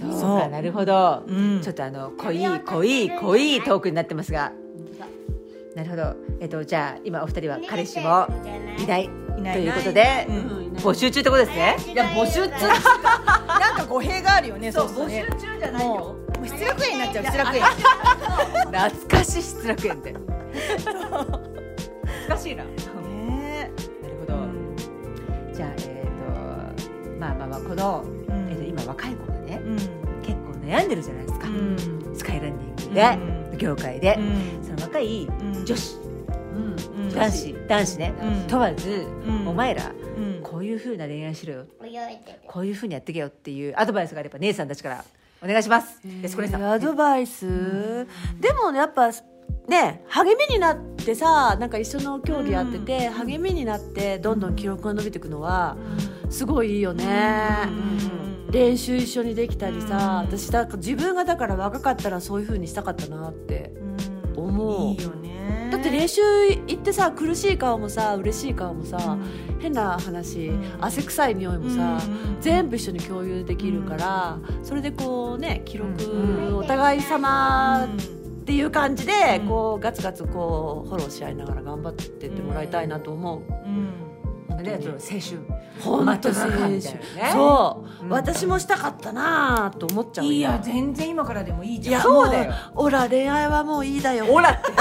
[0.00, 1.60] そうかなるほど、うん。
[1.62, 4.52] ちょっとあの濃い濃い濃いトークになってますが。
[5.76, 6.16] なるほど。
[6.40, 8.26] えっとじゃあ今お二人は彼氏も
[8.78, 9.04] いない？
[9.38, 9.54] いない。
[9.54, 10.60] ということで、うん。
[10.78, 11.76] 募集中ってことですね？
[11.92, 15.26] いや募集中なんか語弊があるよねそうね。
[15.38, 15.90] 集中じゃないよ。
[15.90, 17.62] もう失楽園になっちゃう失楽園
[18.70, 20.12] 懐かしい失楽園って。
[20.12, 21.24] 懐
[22.28, 22.64] かしいな。
[22.64, 22.76] なる
[23.08, 23.70] ね
[24.20, 26.06] ほど、じゃあえっ、
[27.14, 28.48] とまあまあまあこの、うん。
[28.48, 29.76] えーと今若い子がねうん。
[30.22, 32.16] 結構悩んでるじゃないですか、うん。
[32.16, 33.18] スカイランニングで、
[33.54, 34.64] う業界で、うん。
[34.64, 35.64] その若いうん。
[35.64, 35.96] 女子、
[36.54, 37.10] うん。
[37.14, 37.54] 男子。
[37.68, 38.46] 男子ね、うん。
[38.46, 39.48] 問わず、うん。
[39.48, 40.42] お前らうん。
[40.42, 41.66] こういう風な恋愛しろよ。
[42.46, 45.04] こういう風にやってけよっていうアドバイスがあれば姉さんたちから
[45.42, 46.00] お願いします。
[46.04, 46.64] ですこれさん。
[46.64, 48.06] アドバイス、
[48.40, 49.10] でもやっぱ
[49.68, 55.76] ね励みになってさなんか一緒の競技やってて、励みになってどんどん記録が伸びていくのは
[56.28, 57.68] すごいいいよね、
[58.50, 63.72] 練習一緒にできたりさ、私だから自分がだから若かったらそういう風にしたかったなって。
[63.82, 63.89] うん
[64.50, 64.92] 思う。
[64.92, 65.68] いいよね。
[65.72, 69.16] だって練習行ってさ苦しい顔もさ嬉しい顔もさ、
[69.60, 70.64] 変な話、うん。
[70.80, 83.42] 汗臭い匂いもさ、うん全部一緒に共有できるから、それでこうね記録、うんお互い様うんっていう感じで、こうガツガツこうフォローし合いながら頑張ってってもらいたいなと思う、
[84.60, 85.60] うんねその青春。
[85.80, 86.82] 本当青春ね。
[87.32, 88.10] そう、うん。
[88.10, 92.02] 私もしたかったなと思っちゃういいや今全然今からでもいいじゃん。
[92.02, 92.52] そうだよ。
[92.74, 94.26] オラ恋愛はもういいだよ。
[94.28, 94.72] オラって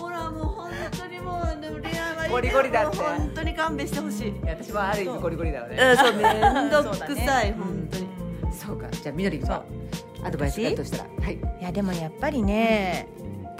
[0.00, 2.96] オラもう本当にもうでも恋愛はいいゴリゴリだって。
[2.98, 5.96] 本当に勘弁してほしい、うん、いや私もある意味ゴリゴリだよね。
[5.96, 7.56] そうめんどくそうださい、ね。
[7.58, 8.06] 本当に。
[8.52, 8.88] そうか。
[8.90, 9.62] じゃあみのりんは
[10.22, 11.04] アドバイスがあるとしたら。
[11.22, 11.34] はい。
[11.34, 13.08] いやでもやっぱりね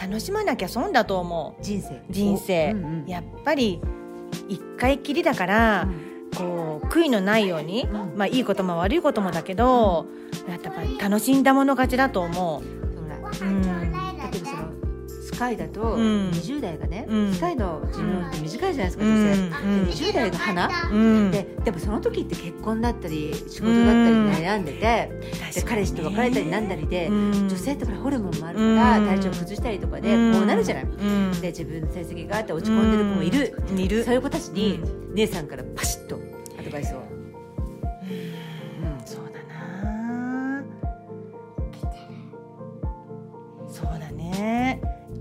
[0.04, 1.62] 楽しまなきゃ損だと思う。
[1.62, 2.02] 人生。
[2.10, 3.06] 人生、うんうん。
[3.06, 3.80] やっぱり
[4.48, 5.88] 一回きりだから、
[6.36, 8.12] こう悔いのないように、うん。
[8.14, 10.06] まあいいことも悪いこともだけど、
[10.46, 12.62] やっぱり楽しんだもの勝ちだと思う。
[12.62, 13.62] うん。
[13.62, 14.73] 例えばその
[15.34, 16.30] スカイだとうん。
[16.30, 17.34] 20代がね、うん。
[17.34, 19.10] スカイの寿命って短いじゃないですか、うん。
[19.10, 19.86] 女性、うん。
[19.86, 21.30] で20代の花、うん。
[21.30, 25.10] ででもその時って結婚だったり仕事だったり悩んでて、
[25.54, 27.48] で彼氏と別れたりなんだりで、うん。
[27.48, 29.06] 女性ってほらホルモンもあるから、うん。
[29.06, 31.40] 体調崩したりとかで、こうなるじゃない、うん。
[31.40, 34.04] で自分の成績があって落ち込んでる子もいる。
[34.04, 34.80] そういう子たちに、
[35.14, 36.18] 姉さんからパシッと
[36.58, 37.02] アドバイスを、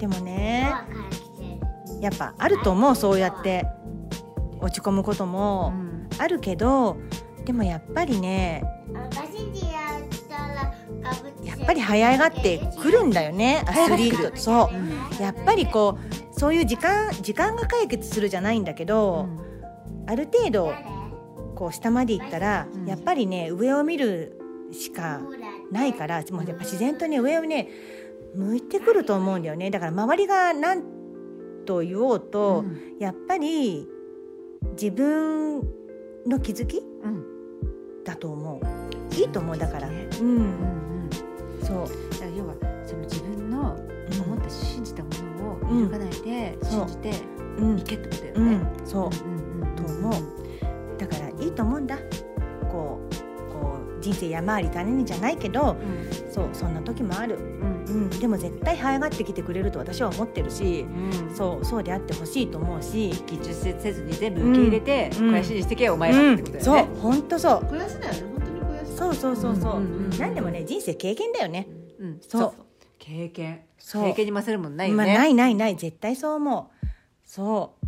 [0.03, 0.69] でもね
[2.01, 3.65] やっぱあると思うそうやって。
[4.59, 5.71] 落ち込むことも。
[6.17, 6.97] あるけど
[7.45, 8.63] でもやっぱりね
[11.43, 14.35] やっぱり早がってくるんだよねアスリート。
[14.35, 14.69] そ
[15.19, 15.23] う。
[15.23, 19.29] やっぱりこうそういう時間時間が解決するじゃないんだけど、
[20.05, 20.73] ある程度
[21.55, 22.85] こう下まで行ったら、うん。
[22.85, 24.37] やっぱりね上を見る
[24.73, 25.21] しか
[25.71, 27.69] ないからもうやっぱ自然とね上をね
[28.35, 29.69] 向いてくると思うんだよね。
[29.69, 30.83] だから周りが何
[31.65, 32.65] と言おうと、
[32.99, 33.87] やっぱり
[34.71, 35.61] 自分
[36.25, 37.23] の気づきうん。
[38.03, 39.15] だと思う。
[39.15, 41.09] いいと思うだから、ねうん、うんうん。
[41.61, 43.77] そう、だから要はその自分の
[44.25, 45.79] 思った信じたものをうん。
[45.79, 47.11] 揺るがないで信じて
[47.57, 47.79] うん。
[47.79, 48.55] いけってことだよね。
[48.79, 49.75] うん、そう、うんうん。
[49.75, 50.13] と思う。
[50.97, 51.97] だからいいと思うんだ。
[52.71, 53.32] こう
[54.03, 55.77] 人生山あり谷にじゃないけど
[56.29, 57.73] そうそんな時もある、うん。
[57.85, 61.35] うん、でも絶対早がってきてくれると私は思ってるしうん。
[61.35, 65.29] そうそうであってほしいと思うしきっちりせずに全部受け入れて、うん。
[65.29, 66.99] これ信じてけよお前はってことだそうよね。
[67.01, 67.59] 本当そう。
[67.61, 71.67] 肥やしだよね本当に肥やしそうそうそうそう,、うんうんうん何でもね人生経験だよね。
[71.99, 72.19] うん。
[72.21, 72.53] そう。
[72.99, 73.61] 経験。
[73.77, 74.03] そう。
[74.03, 75.15] 経験に勝るもんないよまあ、ね。
[75.15, 75.75] ないないない。
[75.75, 76.87] 絶対そう思う。
[77.25, 77.85] そう。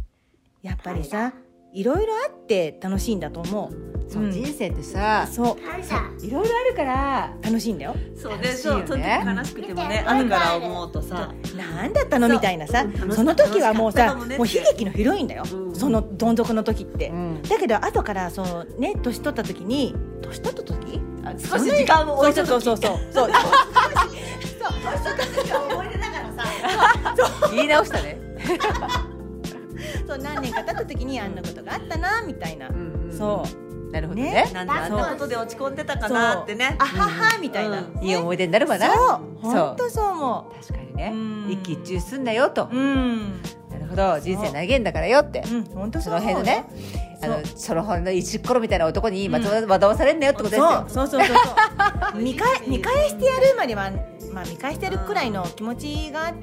[0.62, 1.34] やっぱりさ
[1.76, 3.86] いろいろあって楽しいんだと思う。
[4.10, 4.32] そううん。
[4.32, 6.26] 人生ってさそう。
[6.26, 7.96] いろいろあるから楽しいんだよ。
[8.16, 8.82] そう楽しいよね。
[8.84, 11.34] でそうその時悲しくてもね後から思うとさ。
[11.58, 12.30] なんだったの？
[12.30, 12.86] みたいなさ。
[13.12, 15.76] その時はもうさもねもう悲劇のヒロインだよ、うん。
[15.76, 17.42] そのどん底の時って、うん。
[17.42, 21.02] だけど後からそのね年取った時に年取った時？
[21.26, 22.48] あ少し時間を置いた時。
[22.48, 23.32] そうそうそうそう。
[27.12, 27.52] そう。
[27.54, 28.18] 言い直したね。
[30.08, 33.92] そう何年か経った時にあんなことがあったなみたいな、うんうんそう。
[33.92, 34.32] なるほどね。
[34.32, 34.52] ね。
[34.54, 36.76] なんであんなことで落ち込んでたかなってね。
[36.80, 38.94] あははみたいな、うんいい思い出になるわな。
[38.94, 38.98] そう。
[38.98, 39.22] そう。
[39.42, 41.12] 本当そう思確かにね。
[41.14, 41.52] うん。
[41.52, 42.68] 一喜一憂すんなよと。
[42.72, 43.42] ううん。
[43.70, 44.20] なるほど。
[44.20, 45.44] 人生長えんだからよって。
[45.50, 46.66] うん本当その辺のね、
[47.22, 50.86] あのその辺の石っころみたいな男にまとわ惑わされんなよってことですよ。
[50.88, 52.20] そうそうそうそうそう。
[52.22, 53.92] 見返見返してやるまでは
[54.34, 56.34] まあ見返してやるくらいの気持ちがあっ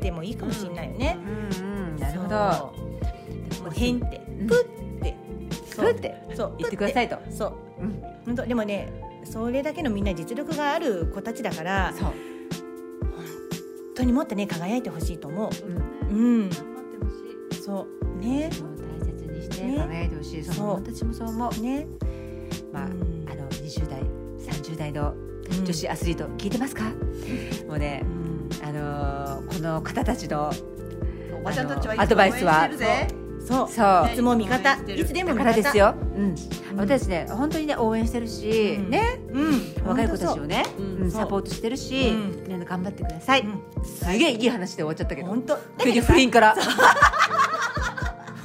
[0.00, 2.81] てもいいかもしれないよね、うんうん、なるほど。
[3.62, 4.20] もう変って。
[4.40, 4.46] うん。
[4.46, 5.16] プって。
[5.76, 6.22] ふって。
[6.34, 6.54] そう。
[6.58, 7.16] 言ってくださいと。
[7.30, 7.46] そ
[7.78, 7.82] う。
[7.82, 8.92] うん、本当でもね
[9.24, 12.04] それだけのみんな実力がある子たちだからそう。
[12.06, 12.14] 本
[13.96, 15.50] 当にもっとね輝いてほしいと思
[16.10, 16.12] う。
[16.12, 16.50] ん、ううん
[17.64, 18.18] そう。
[18.20, 18.50] ね。
[19.00, 19.76] 大切にしてね。
[19.78, 20.44] 輝いてほしい。
[20.44, 21.60] その私もそう思う。
[21.60, 21.86] ね。
[22.72, 23.26] まあ、うん。
[23.30, 24.00] あの20代、
[24.40, 25.64] 30代のうん。
[25.64, 26.84] 女子アスリート聞いてますか？
[27.68, 28.48] もうねう、ん。
[28.66, 30.50] あのーこの方たちの
[31.40, 32.68] おばちゃんたちはいつもアドバイスは
[33.46, 33.68] そう。
[33.68, 34.10] そう。
[34.12, 34.74] いつも味方。
[34.74, 35.44] いつでもだ味方。
[35.44, 35.94] からですよ。
[36.16, 36.36] うん、うん。
[36.76, 38.90] 私ね本当にね応援してるし、うん。
[38.90, 39.20] ね。
[39.30, 39.74] うん。
[39.84, 41.04] 若い子たちをね、う。
[41.06, 42.44] んサポートしてるし、うん。
[42.46, 43.40] みんな頑張ってください。
[43.40, 43.62] うん。
[43.84, 45.28] すげえいい話で終わっちゃったけど。
[45.28, 45.58] 本当。
[45.78, 46.56] 急に不倫から。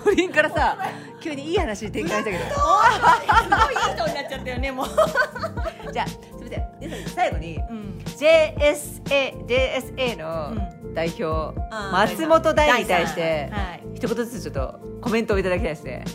[0.03, 0.77] 不倫からさ、
[1.19, 2.45] 急にいい話に展開したけど。
[2.45, 4.87] すごいいい人になっちゃったよねもう。
[5.91, 6.67] じゃあ、すみません。
[6.79, 10.57] 皆さん最後に、うん JSA、JSA の
[10.93, 11.25] 代表、
[11.71, 13.83] あー松本大に対して、はい。
[13.93, 16.05] 一言ずつちょっとコメントをいただきたいですね。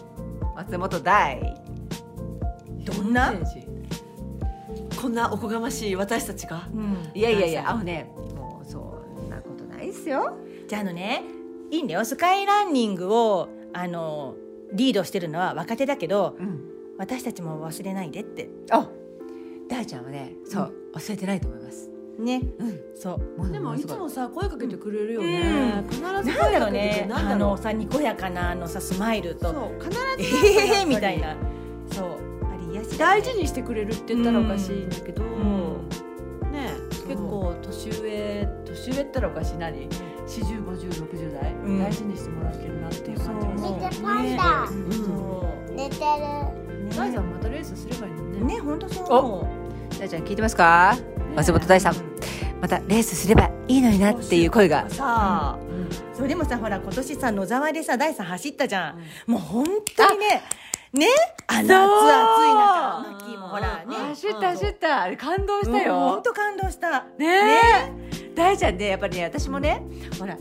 [0.57, 1.40] 松本大。
[2.85, 3.33] どんな？
[5.01, 6.68] こんなおこがましい私たちが？
[6.75, 7.11] うん。
[7.14, 8.79] いやいやいや、あのね、もうそ
[9.25, 10.37] んなことないですよ。
[10.68, 11.23] じゃああのね
[11.71, 12.05] いいんだよ。
[12.05, 14.35] スカイランニングをあの
[14.73, 16.68] リードしてるのは若手だけどうん。
[16.99, 18.49] 私たちも忘れないでって。
[18.71, 18.88] あ、
[19.68, 21.88] 大ちゃんはね、そう、忘れてないと思います。
[22.18, 22.42] ね、
[22.94, 23.51] そう。
[23.51, 23.81] でもい。
[23.81, 25.85] つもさ声かけてくれるようねん。
[25.88, 27.09] 必ずなんだ声かけてくれろうねる。
[27.09, 27.38] なんあだろう。
[27.51, 29.51] のさにこやかなあのさスマイルと。
[29.53, 31.37] そう必えずへへへみたいな。
[31.90, 32.09] そう。
[32.44, 35.88] あれ癒し大事にしてくれるって言ったらおかしいんだけど、ん。
[36.53, 36.68] ね
[37.09, 39.57] 結構年上年上ったらおかしい。
[39.59, 41.79] 何？405060代、うん。
[41.81, 44.87] 大事にしてもらってるなっていう感じがする。
[45.75, 46.03] 寝てる
[46.59, 46.62] う
[46.92, 47.31] 大ちゃん。
[47.31, 49.46] またレースすればいいのねね本当そ
[49.94, 50.96] う大ちゃん聞いてますか？
[51.37, 51.94] 松本大さん。
[52.61, 54.88] またレースすればいいのになっていう声が。
[54.88, 55.59] さあ、
[56.14, 60.42] それでもさほら今年さ野沢でさ第三走ったじゃん、もう本当にね
[60.92, 61.07] ね
[61.48, 63.96] あの暑い暑い中マッキーもほらね。
[64.11, 65.02] 走った走った。
[65.02, 65.94] あれ感動したよ。
[65.94, 67.05] 本当感動した。
[67.18, 67.26] ね。
[67.26, 69.83] え大ちゃんねやっぱりね私もね
[70.18, 70.37] ほら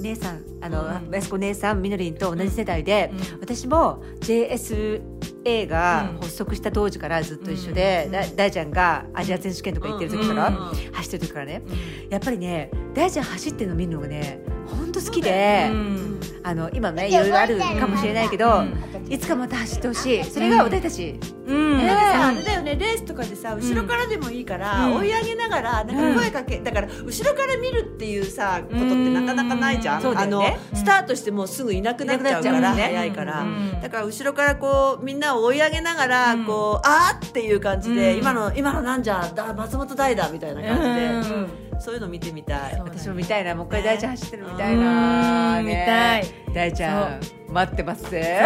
[0.00, 6.20] 姉さんあの、うん安子姉さんみのりんと同じ世代で、私も JSA がうん。
[6.22, 10.56] 発足した当時からずっと一緒で、だ大ちゃんがアジア選手権とか行ってる時から、うん。
[10.92, 11.62] 走ってる時からね、
[12.08, 16.20] やっぱりね大ちゃん走ってるの見るのがね本当好きで、うん。
[16.44, 18.64] あの今ねいろいろあるかもしれないけど、
[19.08, 20.24] いつかまた走ってほしい。
[20.24, 21.86] それが私たち、うん。
[21.86, 24.94] だからさあれだよねレースとかでさ後ろからでもいいから、うん。
[24.98, 30.58] 追い上げながらなんか声かけ、だから後ろから見るっていうさことってなかなかないじゃん、あのよね。
[30.74, 38.18] スタートしてもうすぐいなくなっちゃうから早いから、うんだから後ろからこうみんなを追い上げながら、こうあーっていう感じで、うん。
[38.18, 40.76] 今の今のなんじゃだ松本大だみたいな感
[41.22, 41.80] じで、うん。
[41.80, 42.80] そういうの見てみたい。
[42.80, 43.54] 私も見たいな。
[43.54, 46.24] もう一回大ちゃん走ってるみたいな、見たい。
[46.54, 47.20] 大ちゃん
[47.52, 48.10] 待ってます。
[48.10, 48.40] ぜ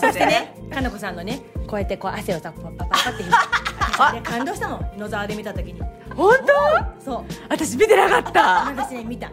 [0.00, 3.24] そしてねかなこさんのねこうやってこう汗をさパッパッパッパって
[4.00, 5.80] 私ね感動したもん野沢で見た時に
[6.14, 6.34] 本
[6.98, 9.30] 当そう私見てなかった私ね見た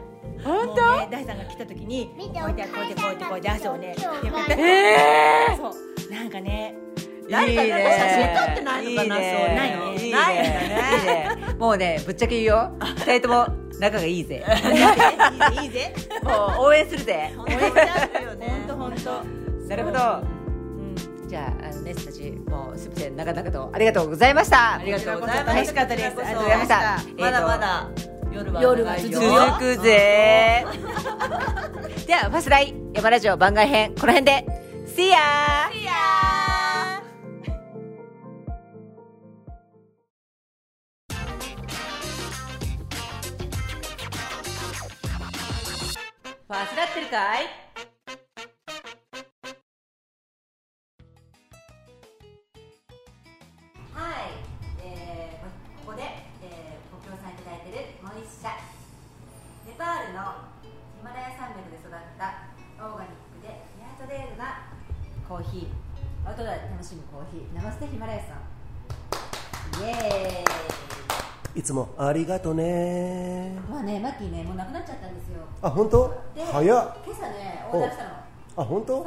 [0.48, 6.76] 本もうね大さんが来た時に見てこうやってこうやってこうやってこうやって汗をねペペペペえそうなんかね
[7.30, 10.68] 誰かいいねなんか写真撮ってないのかな、いいねそうないねいいねないんだね
[11.00, 13.48] いいねもうねぶっちゃけ言うよ二人とも
[13.80, 14.44] 仲がいいぜ
[15.62, 20.38] いいぜもう応援するぜ応援しちゃうよね本当本当なるほど
[21.28, 25.56] じゃああのネスたちもうすみません長々とありがとうございましたありがとうございます。
[25.56, 26.78] 楽しかったですありがありがとうございました
[27.18, 30.64] まだまだ夜は夜は続くぜ
[32.06, 34.46] ではファスライ山ラジオ番外編この辺で
[34.86, 35.18] See ya!
[35.72, 37.02] See ya!
[46.48, 47.67] ファスラってるかい、
[66.78, 69.84] 楽しむコーヒーナマステヒマラヤさん。
[69.84, 73.58] イエーいつもありがとね。
[73.68, 75.42] イまあねマッキーねもうなくなっちゃったんですよ。
[75.64, 76.14] あ本当？
[76.36, 76.98] で早っ。
[77.04, 78.10] 今朝ねオーダーしたの。
[78.58, 78.94] あ本当？
[78.94, 79.06] そう。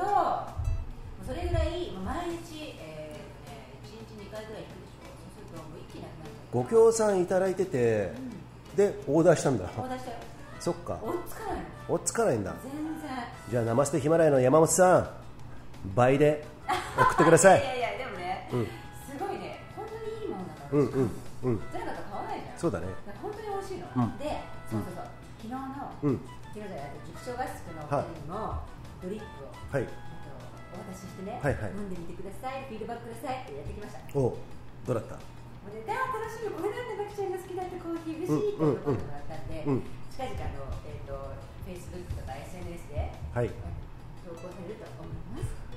[1.29, 5.07] それぐらい毎日、えーね、1日2回ぐらい行くでしょ。
[5.07, 8.11] そうするともう一気になくなっご協賛いただいてて、
[8.75, 9.67] でオーダーしたんだ。
[9.67, 10.17] うオーダーしたよ。
[10.59, 10.99] そっか。
[11.01, 11.63] 追いつかないの。
[11.89, 12.53] 追っつかないんだ。
[12.65, 12.85] 全然。
[13.49, 15.09] じゃあナマステヒマラヤの山本さん。
[15.95, 16.45] 倍で
[16.97, 17.61] 送ってください。
[17.61, 18.67] いやいやでもね、うん。
[19.07, 21.11] すごいね本当にいいものだから、うんうん
[21.43, 21.63] うん。
[21.73, 22.59] じゃなかったら買わないじゃん。
[22.59, 22.87] そうだね。
[23.23, 24.19] 本当に美味しいの、うん。
[24.19, 24.25] で
[24.71, 25.59] そうそうそう昨日の、
[26.03, 26.21] うん。
[26.55, 28.63] 昨日じゃない塾長合宿のお二人にも
[29.03, 29.83] ドリップを、はい。
[29.83, 30.31] えっと
[30.71, 31.75] お渡ししてね、はいはい。
[31.75, 34.01] 飲んでみてくださいフィードバックくださいってやってきました。
[34.19, 34.39] お
[34.87, 35.19] どうだった？
[35.71, 39.83] でであ楽しみこれなんでマキちゃんが好きだってコーヒー嬉しいってうん喜んでもらったんで、うん。
[40.11, 41.15] 近々あの、えっと
[41.69, 43.51] Facebook とか SNS ではい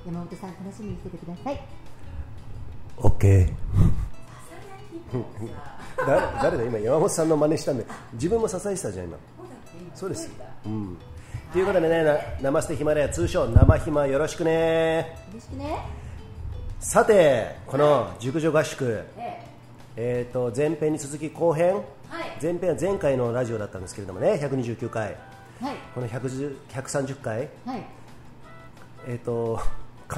[0.06, 1.60] 山本さん楽しみにしててください。
[2.96, 3.54] OK ささや
[5.10, 9.18] きもさ誰誰だ今山本さんの真似したんで自分も支えてたじゃん今。
[9.94, 10.30] そうです。
[10.66, 10.96] うん。
[11.52, 15.16] ということでねな生ステヒマラヤ通称生ヒマよろしくね。
[15.28, 15.78] よろしくね。
[16.80, 19.04] さてこの熟女合宿。
[19.16, 19.42] え
[19.96, 21.66] えー、と前編に続き後編。
[21.66, 22.38] えはい。
[22.42, 25.16] 前編は前回のラジオだったんですけれどもね129回。
[25.62, 25.76] はい。
[25.94, 27.48] この110 130回。
[27.64, 27.82] はい。
[29.06, 29.60] えっ、と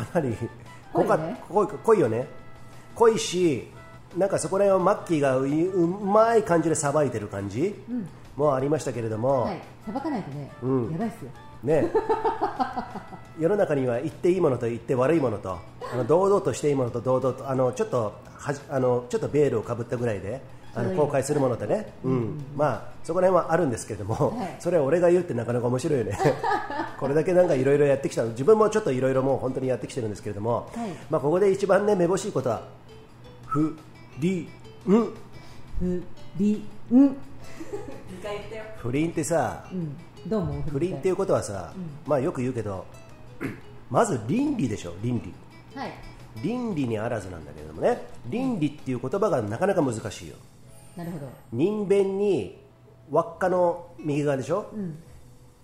[0.05, 0.37] かなり
[0.93, 1.41] 濃かね。
[1.49, 2.27] 濃い濃いよね。
[2.95, 3.71] 濃いし
[4.17, 7.75] なんかそこら辺をマッキーがううまい感じでさばいてる感じ
[8.37, 9.61] もありましたけれども、はい。
[9.85, 10.93] さばかないとね、うん。
[10.93, 11.31] やばいっすよ。
[11.62, 11.91] ね。
[13.39, 15.59] 世の中には言っていいものと言って悪いものと
[15.93, 20.41] あの堂々としていいものと堂々とあのちょっとはじあのちょっとベールをかぶったぐらいで
[20.77, 22.45] あの公開するものとね、うん。
[22.55, 24.57] まあそこら辺はあるんですけれども、はい。
[24.61, 26.18] それは俺が言うってなかなか面白いよね。
[27.01, 28.24] これだけなんかいろいろやってきた。
[28.24, 30.91] 自分もちょっといろいろもう本当にやってきてるんですけれども、はい。
[31.09, 32.62] まあここで一番ねめぼしいことは
[33.47, 33.74] ふ
[34.18, 34.49] り
[34.89, 35.12] ん。
[35.79, 36.03] 不
[36.39, 37.16] 倫うん
[38.79, 39.97] 不倫ってさうん。
[40.29, 40.62] どう思う？
[40.70, 41.09] 不倫って。
[41.09, 41.72] いうことはさ、
[42.07, 42.85] まあよく言うけど
[43.91, 45.33] まず倫理でしょ倫理。
[45.79, 45.93] はい。
[46.43, 47.99] 倫理にあらずなんだけれどもね。
[48.29, 50.35] 倫理っていう言葉がなかなか難しいよ
[50.97, 51.26] なるほど。
[51.53, 52.59] 人弁に
[53.11, 54.99] 輪っかの右側でしょ、うん。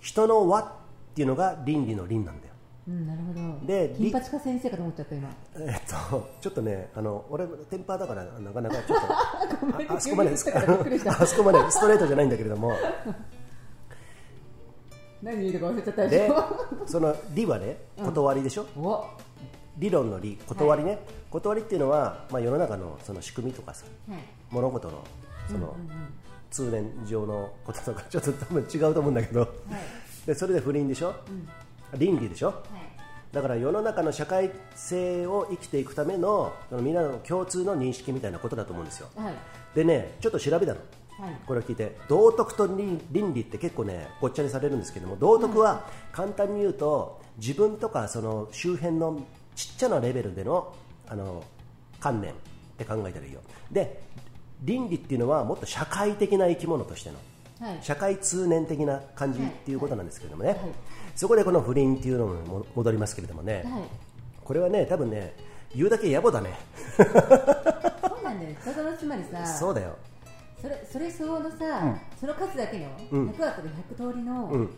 [0.01, 0.73] 人の輪っ
[1.15, 2.53] ていうのが倫理の倫なんだよ。
[2.89, 3.67] うんなるほど。
[3.67, 5.29] で金八か先生かと思っちゃった今。
[5.57, 9.07] えっと、ちょっとね、あの俺、テンパーだから、なかなかちょっと、
[9.93, 10.53] ああそこまでですか
[11.21, 12.73] あそこまでストレートじゃないんだけれども、
[15.23, 16.45] 何言うか忘れちゃったでしでょ、
[16.87, 19.05] その理はね、断りでしょ、お。
[19.79, 20.99] 理論の理、断りね、
[21.31, 24.19] 断りっていうのは、まあ、世の中のその仕組みとかさ、はい。
[24.51, 25.05] 物事の
[25.51, 25.77] その、
[26.51, 29.49] 通念上のこととか、ちょっと多分違うと思うんだけど、
[30.27, 31.15] でそれで不倫でしょ、
[31.97, 32.55] 倫理でしょ？
[33.33, 39.09] だから世の中の社会性を生きていくためのそのみんなの共通の認識みたいなことだと思うんですよ。
[39.17, 39.35] はい。
[39.75, 40.81] でねちょっと調べたの、
[41.19, 41.37] はい。
[41.47, 49.23] これを聞いて道徳と倫倫理って結構ねごっちゃにされるんですけども道徳は簡単に言うと自分とかその周辺の
[49.57, 50.75] ちっちゃなレベルでの
[51.09, 51.43] あの
[52.01, 52.35] 観念っ
[52.77, 53.41] て考えたらいいよ。
[53.71, 54.03] で
[54.65, 57.17] 倫理っていうのはもっと社会的な生き物としての
[57.61, 57.79] はい。
[57.81, 60.59] 社会通念的な感じっていうことなんですけれどもね、はい。
[61.15, 63.83] そこでこの不倫っていうのにも戻りますけれどもね、はい。
[64.45, 65.35] これはね多分ね
[65.75, 66.51] 言うだけ野暮だね。
[66.99, 68.57] そうなんだよ。
[68.67, 69.97] だからつまりさそうだよ。
[70.61, 71.57] それそれ相応のさ、
[72.21, 73.29] その数だけのうん。
[73.31, 74.71] 100あったら100通りのうん。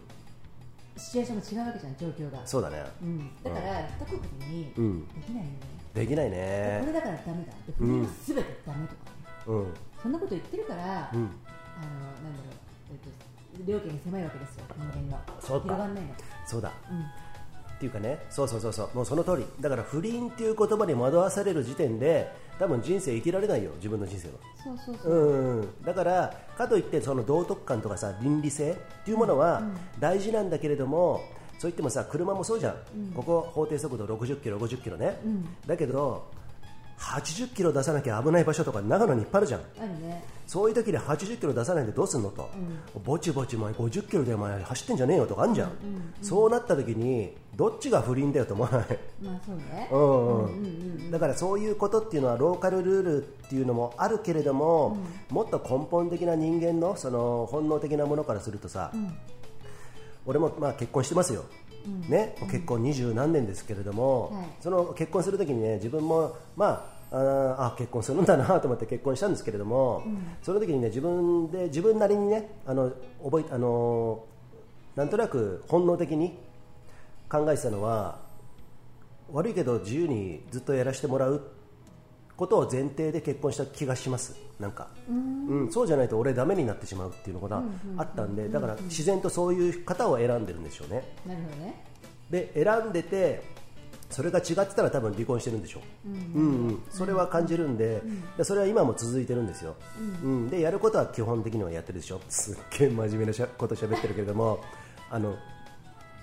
[0.97, 2.47] シチュエーションも違うわけじゃん状況が。
[2.47, 2.85] そうだね。
[3.03, 5.09] うん、だから一国にうん。
[5.09, 5.59] できないよね、
[5.95, 6.37] できないこれ
[6.87, 7.53] ねだからダメだ。
[7.66, 9.14] で不倫は全てダメとか、うん
[9.45, 10.84] そんなこと言ってるから、うん。
[10.84, 11.30] あのなんだろ
[12.90, 15.64] う、えっと、料金が狭いわけですよ人間のそうか。
[15.64, 16.11] 広がんないの。
[16.47, 16.72] そうだ。
[16.90, 17.01] うん。
[17.01, 18.90] っていうかねそうそうそうそう。
[18.95, 19.45] もうその通り。
[19.61, 24.34] だから不倫っていう言葉に惑わされる時点で多分人生生きられないよ自分の人生は。
[24.62, 25.61] そうそうそう、うん。
[25.61, 28.74] うんだからかといってその道徳観とかさ倫理性っ
[29.05, 29.62] ていうものは
[29.99, 31.20] 大事なんだけれども、
[31.59, 35.18] そう言ってもさ車もそうじゃん、ここ法定速度60キロ50キロね、
[35.66, 36.30] だけど
[36.99, 39.61] 80キロ出さなきゃ危ない場所とか長野にいっぱいあるじゃん。
[40.01, 40.24] ね。
[40.47, 42.49] そういう時に80キロ出さないでどうすんのと、
[43.05, 45.72] ぼちぼち前50キロでお前走ってんじゃねえよとかあんじゃん、
[46.22, 49.88] そうなった時にどっちが不倫だよと思わない、まあそうね。
[49.92, 54.97] うんうんだからそういうことっていうのはローカルルールっていうのもあるけれども、
[55.30, 58.92] もっと根本的な人間のその本能的なものからするとさ、
[60.26, 61.45] 俺もまあ結婚してますよ、
[62.09, 64.47] ね、もう結婚二十何年ですけれども、はい。
[64.61, 70.03] その結婚するときにね自分もまああーあ結婚するんだなと思って結婚したんですけれども、
[70.43, 74.24] その時にね自分で自分なりにねあの覚えあの
[74.97, 76.39] なんとなく本能的に
[77.28, 78.18] 考えてたのは
[79.32, 81.43] 悪いけど自由にずっとやらせてもらう
[82.37, 84.37] ことを前提で結婚した気がします。
[84.59, 84.89] なんか。
[85.09, 85.12] う
[85.64, 87.62] ん、そうじゃないと俺ダメになってしまうっていうのが
[87.97, 91.03] あったんでだから自然とそういう方を選んでるんでしょうね。
[91.26, 91.85] なるほどね。
[92.30, 93.43] で選んでて
[94.11, 96.66] それが違ってたら多分離婚してるんでしょう、うん。
[96.68, 98.01] うんそれは感じるんで,、
[98.37, 99.74] でそれは今も続いてるんですよ、
[100.22, 100.49] うん。
[100.49, 102.20] でやることは基本的にはやってるでしょ。
[102.28, 104.61] すっげえ真面目なしゃこと喋ってるけれども
[105.11, 105.35] あの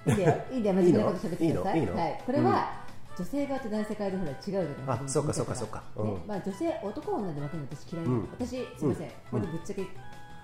[0.07, 0.35] いいんだよ。
[0.51, 0.75] いいんだよ。
[0.77, 1.79] 真面目なこと喋ってください。
[1.79, 1.91] いいの？
[1.91, 1.95] いいの？
[1.95, 2.71] はい、これは、
[3.17, 5.83] 女性側と男性側でほら違うじゃないあそうかそうかそうか。
[5.95, 6.13] うん。
[6.15, 8.27] ねまあ、女性男女で分けるの私嫌いなの、うん。
[8.39, 9.85] 私すみません、これぶっちゃけ。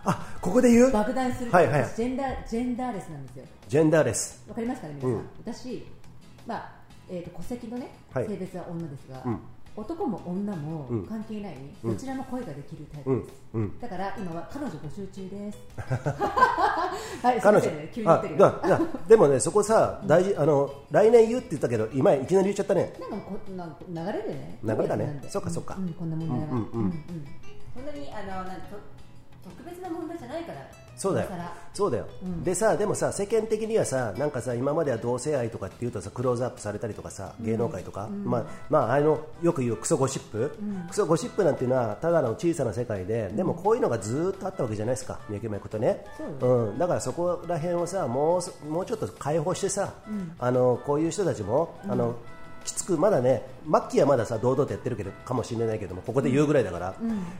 [0.05, 0.91] あここで言う？
[0.91, 1.51] 爆弾する。
[1.51, 1.81] と、はいはい。
[1.83, 3.45] 私ジェンダージェンダーレスなんですよ。
[3.67, 4.43] ジェンダーレス。
[4.47, 5.29] わかりますかね皆さん、うん。
[5.45, 5.87] 私
[6.45, 6.71] まあ
[7.09, 8.27] えー、と戸籍のね、はい。
[8.27, 9.39] 性別は女ですが、うん
[9.77, 11.05] 男も女もうん。
[11.05, 11.93] 関係ない、うん。
[11.93, 13.79] どちらも恋ができるタイうんプです、うん。
[13.79, 15.59] だから今は彼女募集中です。
[17.23, 17.67] はい彼女。
[17.67, 18.79] あに言ってるよ。
[19.07, 22.93] でもねそこさ大事あの来年言うって言ったけど今いきなり言っちゃったね。
[22.99, 24.59] なんかこなんか流れでね。
[24.63, 25.21] 流れだね。
[25.29, 25.75] そっかそっか。
[25.77, 27.03] うん、こんな問題は、うんうんうん。
[27.75, 28.77] そんなにあのなんと
[29.43, 31.29] 特別な問題じゃないからそうだよ。
[31.73, 32.43] そうだよ、うん。
[32.43, 40.57] でさでもさ世間的にはさなんかさ今までは同性愛とかっていうとさクローズアップされたりとかさ芸能界とか、まあまああのよく言うクソゴシップ、
[40.89, 45.19] クソゴシップなんていうのはただの小さな世界で、でもこういうのがずーっとあったわけじゃないですか。
[45.29, 46.03] めきめことね。
[46.41, 49.93] そううん、だからそこら辺をさもうそもうちょっと解放してさ、
[50.39, 52.15] あのこういう人たちも、あの
[52.67, 56.95] きつくまだねマッキーはまださ堂々とやってるけどかもしれないけどもここで言うぐらいだから、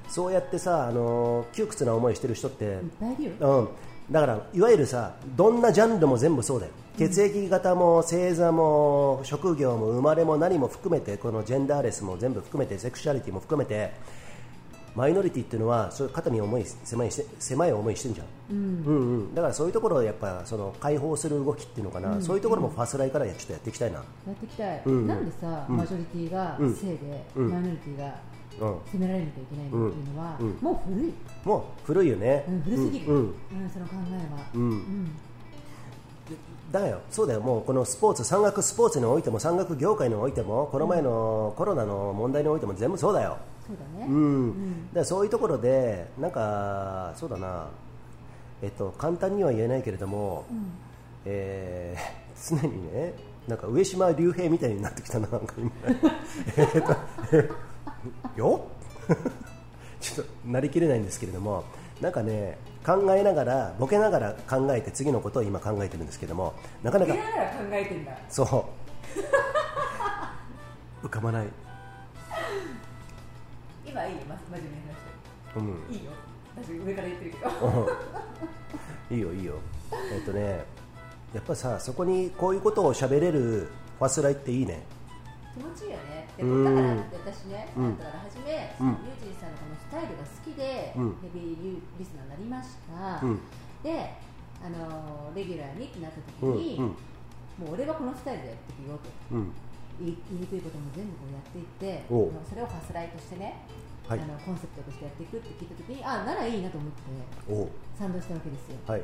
[0.07, 2.80] そうやってさあの窮屈な思いしてる人って、
[3.39, 3.67] うん、
[4.09, 6.71] だからいわゆるさどんなジャンルも全部そうだよ。
[6.97, 13.91] 血液型も星座も職業も生まれも何も含めてこのジェンダーレスも全部含めてセクシュアリティも含めて
[14.97, 18.57] マイノリティっていうのはそういう肩身重い狭い狭い思いしてんじゃん、うん。
[18.57, 18.91] う
[19.31, 25.07] んだからそういうところをやっぱその解放する動きっていうのかな、そういうところもファーストライからちょっとやっていきたいな、やっていきたい、うん。
[25.07, 26.75] なんでさ、マジョリティがうん。
[26.75, 27.51] 性で、うん。
[27.51, 28.05] マイノリティが
[28.59, 28.67] うん。
[28.91, 30.47] 攻められなきゃいけないのっていうのは、うん。
[30.47, 30.57] うん。
[30.61, 31.13] もう古い、
[31.45, 33.21] もう古いよね、うん、古すぎる、ううんん。
[33.21, 33.33] うん
[33.71, 34.61] その考えは、うん。
[34.61, 35.11] うん。
[36.71, 36.99] だよ。
[37.11, 37.41] そうだよ。
[37.41, 43.37] もうこのスポーツ山岳スポーツにおいても山岳業界においてもこの前のコロナの問題においても全部そうだよ、
[43.68, 44.88] そうだね、うん。
[44.88, 47.68] だからそういうところでなんかそうだな。
[48.61, 50.45] えっと簡単には言えないけれども、
[51.26, 53.13] えー 常にね
[53.47, 55.72] なんか上島竜兵みたいになってきたななんか今。
[56.57, 56.95] えっと
[57.34, 57.49] え
[58.36, 58.68] よ
[59.99, 61.63] ちょっとなりきれないんですけれども
[61.99, 66.53] なんかね考えながらボケながら考えて次のことを今考えてるんですけども
[66.84, 68.11] なかなかながら考えてんだ。
[68.30, 68.47] そう。
[71.05, 71.47] 浮かばない、
[73.97, 74.21] 今いいよ。
[74.29, 76.11] ま真面目な話うん、いいよ。
[76.55, 77.47] 私上から言ってるけど。
[79.09, 79.55] いいよいいよ。
[80.13, 80.65] えっとね
[81.33, 84.83] やっぱさそこにこういうことを喋れるファスライっていいね。
[85.55, 86.29] 気持ちいいよね。
[86.37, 86.93] だから
[87.33, 87.97] 私ね、うん。
[87.97, 88.87] だから初め、うん。
[88.87, 91.17] ユージンさんのこのスタイルが好きで、うん。
[91.23, 93.39] ヘビーリスナーになりました、うん。
[93.81, 94.13] で
[94.61, 96.85] あのレギュラーにってなった時うんに、うん。
[96.85, 99.09] もう俺はこのスタイルでやっていくよと。
[99.33, 99.51] うん。
[99.99, 101.65] 言いにくいことも全部こうやっていっ
[101.97, 102.13] てそ
[102.55, 107.01] れをファスライとしてね、はいあのコンセプトとしてやっていくって聞いた時にあならいいなと思って
[107.99, 108.78] 賛同したわけですよ。
[108.88, 109.01] はい。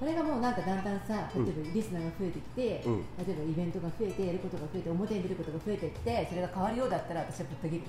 [0.00, 3.04] これがもうなんかだんだんさ例えばリスナーが増えてきて、うん。
[3.22, 7.86] 例えばイベントが増えてやることが増えて表に出ることが増えていってそれが変わるようだったら私はぶった切るね。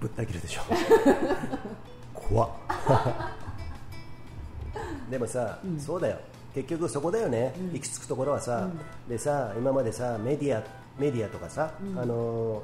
[0.00, 0.62] ぶった切るでしょ。
[2.12, 2.50] 怖っ。
[5.10, 5.80] でもさ、うん。
[5.80, 6.18] そうだよ。
[6.54, 7.72] 結局そこだよね、うん。
[7.72, 8.78] 行き着くところはさ、うん。
[9.08, 10.62] でさ今までさメディア
[10.98, 11.98] メディアとかさ、うん。
[11.98, 12.62] あのーうん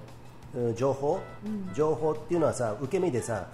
[0.77, 1.75] 情報、うん。
[1.75, 3.47] 情報っていうのはさ受け身でさ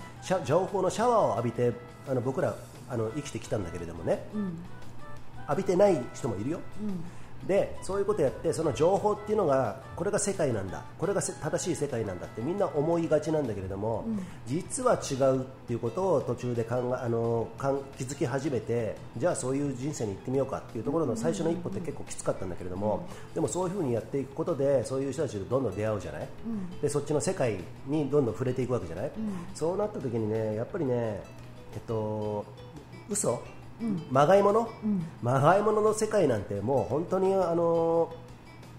[0.44, 1.72] 情報のシャワーを浴びて
[2.08, 2.54] あの僕ら
[2.88, 4.26] あの生きてきたんだけれどもね。
[4.34, 4.58] うん。
[5.48, 6.60] 浴びてない人もいるよ。
[6.80, 7.04] うん
[7.46, 10.82] でそういうことやってその情報っていうのがこれが世界なんだ。
[10.98, 14.20] これがせ正しい世界なんだってみんな思いがちなんだけれども、うん。
[14.46, 17.48] 実は違うっていうことを途中で考えあの
[17.98, 26.80] 気づき始めてじゃあそういう人生に行ってみようかっていうところの最初の一歩って結構きつかったんだけれども、でもそういうふうにやっていくことでそういう人たちとどんどん出会うじゃない、うん。
[26.80, 29.10] でそっちの世界にどんどん触れていくわけじゃない、ん。
[29.54, 30.94] そうなった時にねやっぱりね
[31.74, 32.44] えっと
[33.10, 33.32] 嘘？
[33.32, 33.53] うん
[34.10, 35.04] まがいもの、うん。
[35.22, 38.12] まがいものの世界なんてもう本当にあの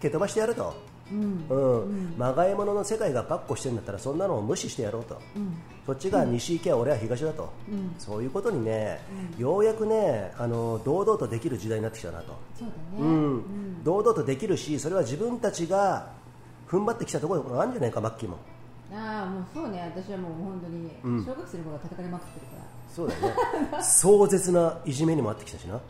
[0.02, 0.74] 蹴飛ばしてやると、
[1.12, 1.46] うん。
[1.50, 1.84] うん。
[1.84, 2.16] うん。
[2.18, 5.58] まがいものの世界がばっこしてるんだったらそんなのを無視してやろうと、うん。
[5.86, 7.96] そっちが西行けば俺は東だと、うん。
[8.00, 9.00] そういうことにね、
[9.38, 13.04] ようやくねあの堂々とできる時代になってきたなと、そうだね。
[13.04, 13.08] うん。
[13.08, 13.84] うん。
[13.84, 16.14] 堂々とできるしそれは自分たちが
[16.68, 18.38] 踏ん張ってきたところがあるんじゃないかマッキーも。
[18.94, 19.92] ああもうそうね。
[19.96, 21.26] 私はもう本当にうん。
[21.26, 22.65] 小学生の頃から叩かれまくってるから、
[22.96, 23.36] そうだよね。
[23.84, 25.82] 壮絶ないじめにもあってきたしな。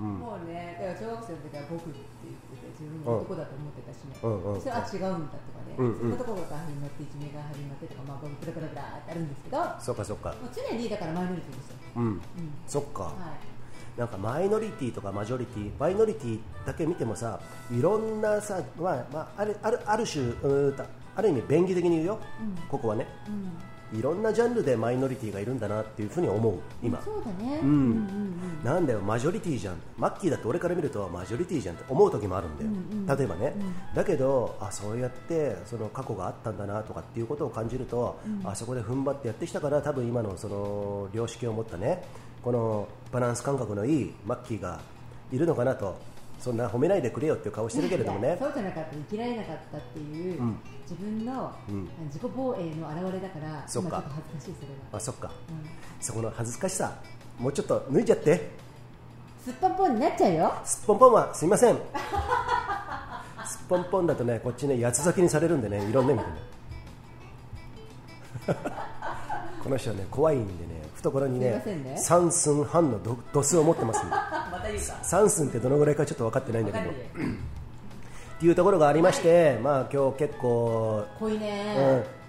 [0.00, 4.60] もうねだから小学生の時は僕って言ってて自分の男だと思ってたしね、うんうん。
[4.60, 6.00] それは違うんだとかね、うんうん。
[6.00, 10.30] そんなところから始まっていじめが始まってとかまあブラブラブラってあるんですけどもそっかそっか。
[10.32, 12.04] う常にだからマイノリティですよ、うん。
[12.04, 12.20] うん。
[12.64, 14.00] そっか、はい。
[14.00, 17.38] なんかマイノリティとかマジョリティマイノリティだけ見てもさ
[17.70, 22.56] いろんなさ、まあまあ、あるあるある種うーたある意味便宜的に言うよ、うん。
[22.68, 23.06] ここはね。
[23.28, 23.52] うん
[23.92, 27.68] いろんなジャンルでマイノリティがいるんだなっていうふうに思う今、そうだね、うん。
[27.68, 28.30] うんうん
[28.64, 29.80] なんだよマジョリティじゃん。
[29.96, 33.94] マッキーだって俺から見るとマジョリティじゃんって思う時もあるんだよ、うんうん例えばね、うん。
[33.94, 42.04] だけどあそうやってその過去があったんだなとかっていうことを感じると、あそこで踏ん張ってやってきたから多分今のその良識を持ったね
[42.42, 44.80] このバランス感覚のいいマッキーが
[45.32, 45.96] いるのかなと
[46.38, 50.56] そんな褒めないでくれよっていう顔してるけれどもねそうじゃなかったら生きられなかったっていう、うん
[50.90, 51.88] 自分の、うん。
[52.06, 53.88] 自己防衛の表れだからそっか。
[53.88, 55.30] 今ちょっと恥ずかしいそれが、あそっか。
[55.48, 55.70] うん、
[56.00, 56.98] そこの恥ずかしさ
[57.38, 58.50] もうちょっと脱いじゃって。
[59.44, 60.52] すっぽんぽんになっちゃうよ。
[60.64, 61.76] すっぽんぽんはすいません。
[61.76, 61.82] すっ
[63.68, 66.36] ぽんぽんだとねこっちね八つ咲きにされるんでねいろんな意味でね。
[69.62, 71.62] この人はね怖いんでね懐にね
[71.96, 74.10] 三寸半のドドスを持ってますんで。
[74.50, 74.98] また言うか。
[75.04, 76.90] 三寸ってどのぐらいかちょっと分かってないんだけど
[78.40, 81.74] っていうところがありまして、まあ今日結構、濃いうんね、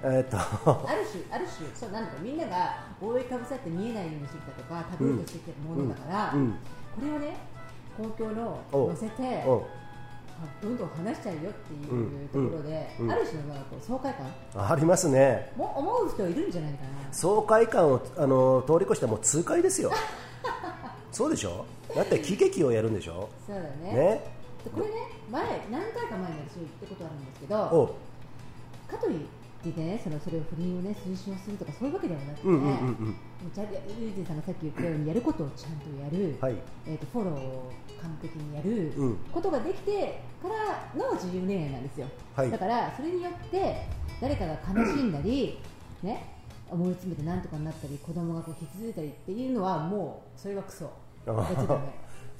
[0.03, 0.37] えーっと。
[0.37, 6.51] ある種ある種そうなんだかみんなが覆いかぶさって見えないようにしてきたとかタブーとしてきてるものだから、うんうん。
[6.51, 6.57] こ
[7.01, 7.37] れをね
[7.95, 8.59] 公共の
[8.93, 9.45] 載せて
[10.61, 13.11] どんどん話しちゃうよっていうところで、うんうん。
[13.13, 14.13] ある種のこう爽快
[14.53, 14.69] 感？
[14.69, 15.49] ありますね。
[15.55, 17.13] も思う人いるんじゃないかな。
[17.13, 19.93] 爽快感をあの通り越してもう痛快ですよ。
[21.13, 21.65] そうでしょ？
[21.95, 23.29] だって喜劇をやるんでしょ？
[23.47, 23.93] そうだね。
[23.93, 24.31] ね？
[24.65, 24.91] でこれね
[25.31, 27.95] 前何回か前に私言ったことあるんですけど
[28.87, 33.51] かといってねそのそれを不倫をね推奨するとかそういうわけではなくて、うんうんうんうん。
[33.53, 36.55] ちゃんとユージンさんがさっき言ったようにやることをちゃんとやる、はい。
[36.85, 37.71] えー、とフォローを
[38.01, 39.17] 完璧にやるうん。
[39.31, 42.51] ことができてからの自由恋愛なんですよ、はい。
[42.51, 43.87] だからそれによって
[44.19, 45.59] 誰かが悲しんだり
[46.03, 46.35] ね
[46.69, 50.91] 思い詰めてなんとかになったり子供がこう傷ついたりっていうのはもうそれはクソ。
[51.25, 51.81] やっちゃダメ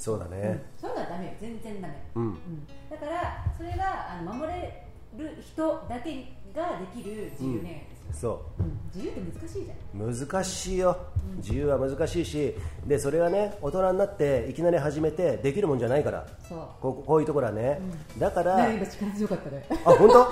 [0.02, 1.32] そうだね、そういうのはダメよ。
[1.40, 2.24] 全然ダメ、うん。
[2.24, 2.68] うん。
[2.90, 8.64] だからそれがあの守れる人だけができる自由恋愛そう。
[8.64, 8.80] ん。
[8.94, 9.78] 自由って難しいじゃん。
[10.02, 10.98] う難しいよ、
[11.38, 12.56] 自由は難しいし
[12.88, 16.26] でそれはね大人になっていきなり始めてできるもんじゃないから。
[16.48, 16.60] そう。
[16.82, 17.82] こうこういうところはね、
[18.18, 19.66] だから、ね今力強かったね。
[19.70, 20.32] あ本当？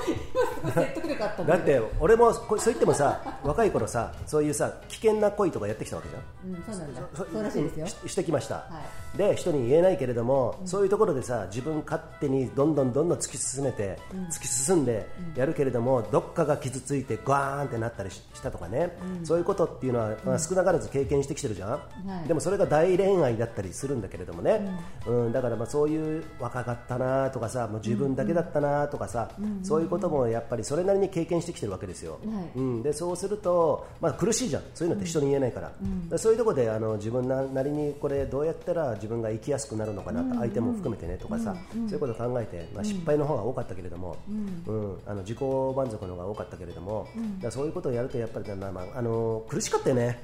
[0.72, 6.54] 説得力あったんだって俺もこそう言ってもさ若い頃さそういうさ危険な恋とかやってきたわけじゃん。
[6.54, 7.02] うん、そうなんだ。
[7.16, 7.88] そうらしいですよ。
[7.88, 8.82] ししてきました、は
[9.18, 13.98] で人に言えないけれども、そういうところでさ自分勝手にどんどんどんどん突き進めて、
[14.32, 21.80] 突き進んでやるけれども、どっかが傷ついてガーンってなったりししたとかね、そういうことっていうのは、まあ、少なからず経験してきてるじゃん、は
[22.26, 22.28] い。
[22.28, 24.68] でもそれが大恋愛だったりするんだけれどもね、
[25.06, 25.32] うん。
[25.32, 29.30] だからまあそういう若かったなとかさもう自分だけだったなとかさ、
[29.64, 32.60] そういうこともやっぱりそれなりに経験してきてるわけですよ、はい。
[32.60, 34.64] うん、でそうすると、まあ、苦しいじゃん。
[34.74, 35.80] そういうのって人に言えないから、だか
[36.12, 44.98] らそういうところであの自分ななりにこれどうやったら自分が生きやすくなるのかなと、相手も含めてねとかさ、そういうことを考えて、まあ、失敗の方が多かったけれども、うん。
[45.06, 47.08] あの自己満足の方が多かったけれども、
[47.42, 50.18] だからそういうことをやるとやっぱりな、まあ、あの苦しかったよね。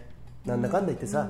[0.46, 1.30] なんだかんだ言ってさ、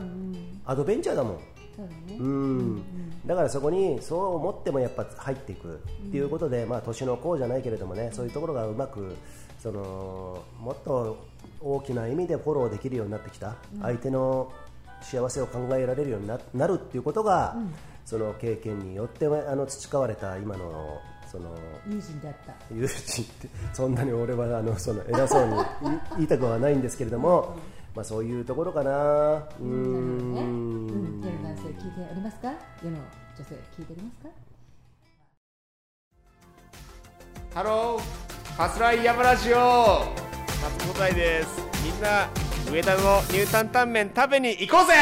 [0.63, 1.39] アドベンチャーだもん。
[1.75, 2.19] そうだね。
[2.19, 2.83] うん。
[3.25, 5.79] だからそこにそう思ってもやっぱ入っていく。
[6.09, 9.15] っていうことで、まあ、年の功じゃないけれどもねそういうところがうまく
[9.63, 11.25] そのもっと
[11.59, 14.53] 大きな意味でフォローできるようになってきた、相手の
[15.01, 17.55] 幸せを考えられるようにななるっていうことが、
[18.05, 21.01] その経験によってあの培われた今の
[21.31, 21.55] その
[21.87, 22.53] 友人であった。
[22.73, 25.53] 友人ってそんなに俺はあのその偉そうに
[26.17, 27.55] 言いたくはないんですけれども、
[27.95, 28.91] まあ、そういうところかな。
[28.91, 30.33] うーん。
[30.33, 32.53] ねうん、世の男性聞いておりますか？
[32.83, 32.97] 世の
[33.37, 34.29] 女性聞いておりますか？
[37.53, 38.01] ハロー。
[38.55, 39.57] ファスライヤマラジオ。
[39.57, 41.61] 松本大です。
[41.83, 42.27] みんな
[42.71, 42.99] 上田の
[43.31, 44.93] ニュータンタンメン食べに行こうぜ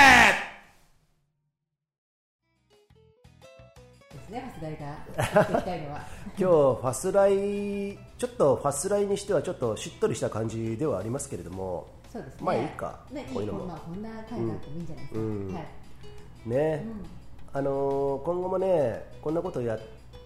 [4.34, 4.86] ね発題が。
[4.86, 6.02] やっていきたいのは。
[6.36, 11.88] 今日ファスライちょっとファスライにしてはちょっとしっとりした感じではありますけれども。
[12.12, 12.40] そうですね。
[12.42, 13.60] まあいいかねこういうのも。
[13.60, 15.54] こんなこんな回があってもいいんじゃないですか、うん。
[15.54, 16.50] はい。
[16.50, 16.86] ね、
[17.54, 19.80] あのー今後もねこんなことや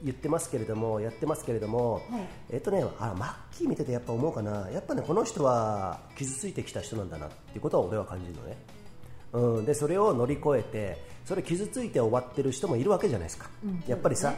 [0.04, 2.04] 言ってますけれどもやってますけれども、はい。
[2.52, 4.70] えっとねあマッキー見ててやっぱ思うかな。
[4.70, 8.58] やっぱねこの人は傷ついてきた人なんだなっていうことは俺は感じるのね、
[9.34, 13.50] うん、でそれを乗り越えてそれ傷ついて終わってる人もいるわけじゃないですか、
[13.86, 14.34] やっぱりさ、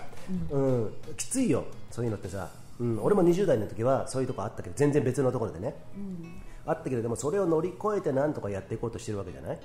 [0.49, 0.93] うん。
[1.15, 1.63] きついよ。
[1.91, 5.75] そういうのってさ、うん、俺も20代の時はそういうとこあったけど全然別のところでね、
[6.65, 9.59] あったけれどもそれを乗り越えてなんとかやっていこうとしてるわけじゃない、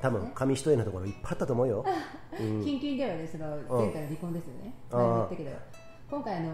[0.00, 1.84] 多分紙一重なところいっぱいあったと思うよ、
[2.38, 3.46] 近々ではねその
[3.80, 5.50] 前回の離婚ですよね、うん前も言ったけど。
[6.10, 6.50] 今回あの、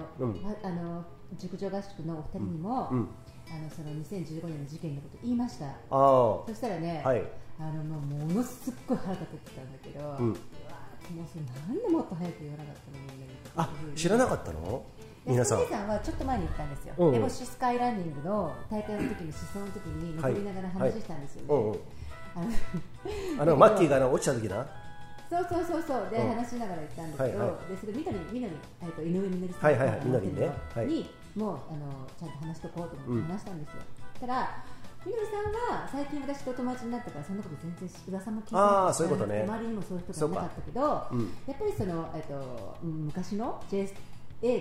[0.63, 1.05] あの
[1.39, 3.09] 熟女合宿のお二人にも、うん。
[3.49, 5.67] あのその2015年の事件のこと言いました。
[5.89, 7.23] そしたらね、はい
[7.59, 10.05] あのもうものすっごい腹立ってたんだけど、ん。
[10.05, 14.85] うわーもうそれなんでもっと早く言わなかったのみんなにあ知らなかったの？
[15.25, 15.59] 皆さん。
[15.59, 17.13] 皆さんはちょっと前に行ったんですよ、うんうん。
[17.15, 21.79] ネボシスカイランニングの大会の時に思想の時に登りながら話したんですよね、うんうん。
[22.37, 22.41] あ
[23.37, 24.67] のあの マッキーがな落ちた時な。
[25.29, 26.11] そうそうそうそう。
[26.11, 26.35] で、うん。
[26.37, 30.01] 話しながら言ったんだけど、はいはでそれみのりみのりえっと井上みのりさんはいはいはい。
[30.05, 30.51] みのりね。
[30.75, 30.87] はい。
[30.87, 33.23] にもうあのちゃんと話しとこうと思うん。
[33.23, 33.83] って話したんですよ、
[34.21, 34.65] たら
[35.07, 39.43] みのりさんは最近私と友達になったからそんなこと全然噂も聞いてなあーかったそういうことね。
[39.47, 41.31] 周りにもそういう人がいなかったけど、うん。
[41.47, 43.87] やっぱりその、えっと、うん昔の JA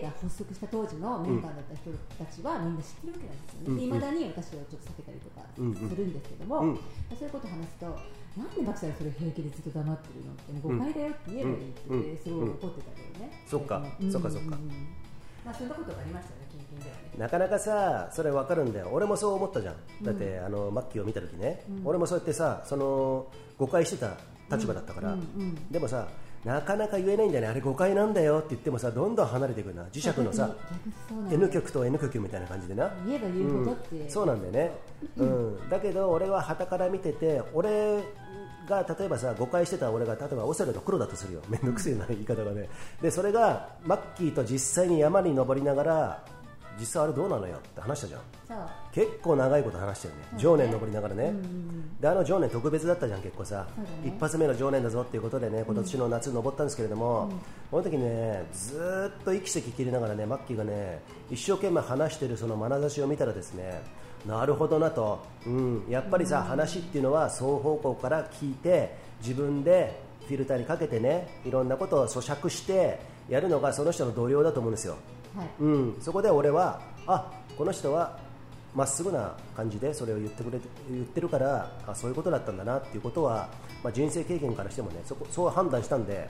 [0.06, 3.82] が発足した当時のメンバーだった人たちはみんな知ってるわけなんですよね。
[3.82, 3.98] い、うん。
[3.98, 6.76] ま、だに私をちょっと避けたりとかうんうんするんですけども、うん。
[6.78, 7.89] そういうことを話すと、
[8.38, 13.34] なんでマキさんそれ平気でずっと黙ってるのって、誤解だよって言えばいいってすごい怒ってたけどね。
[13.50, 13.82] そっか。
[13.82, 14.54] うんそっかそっか。
[14.54, 14.70] うん。
[15.41, 15.70] まあそん。
[15.70, 16.45] なことがありましたね
[17.17, 18.89] なかなかさそれ分かるんだよ。
[18.91, 19.76] 俺もそう思ったじゃん。
[20.03, 24.17] だって、あのマッキーを見た時ね、俺もそうやってさその誤解してた
[24.51, 25.15] 立場だったから、
[25.71, 26.07] でもさ
[26.43, 27.47] なかなか言えないんだよね。
[27.47, 29.84] あれ誤解なんだよって言ってもさどんどん離れていくな。
[29.86, 30.55] 磁石のさ
[31.32, 32.91] N 極と N 極みたいな感じでな。
[33.05, 34.71] 言えば言うほどって、そうなんだよね、
[35.17, 38.03] うん、だけど俺は旗から見てて俺
[38.67, 41.41] が例えばさ誤解してた俺が例えばオセロと黒だとするよ。
[41.49, 42.69] 面倒くせえな言い方がね。
[43.01, 46.26] でそれがマッキーと実際に山に登りながら
[46.80, 48.21] 実際あれどうなのよって話したじゃん。
[48.91, 50.21] 結構長いこと話したよね。
[50.38, 51.34] 常年登りながらね、
[51.99, 53.65] であの常年特別だったじゃん結構さ、
[54.05, 57.32] 一発目の常年だぞっていうことでね今年の夏登ったんですけれども、
[57.71, 60.99] この時ねずーっと息せき切りながらねマッキーがね
[61.32, 63.82] 一生懸命話してるその眼差しを見たらですね
[64.26, 72.99] なるほどなと、うん、やっぱりさ、話っていうのは双方向から聞いて自分でフィルターにかけてねいろんなことを咀嚼して
[73.30, 74.97] やるのがその人の度量だと思うんですよ。
[75.36, 75.50] はい。
[75.60, 78.18] うん、そこで俺はあこの人は
[78.74, 83.50] まっすぐな感じでそれを言ってくれて言ってるからあそういうことだったんだなっていうことは、
[83.84, 86.30] まあ、人生経験からしてもねそこそう判断したんで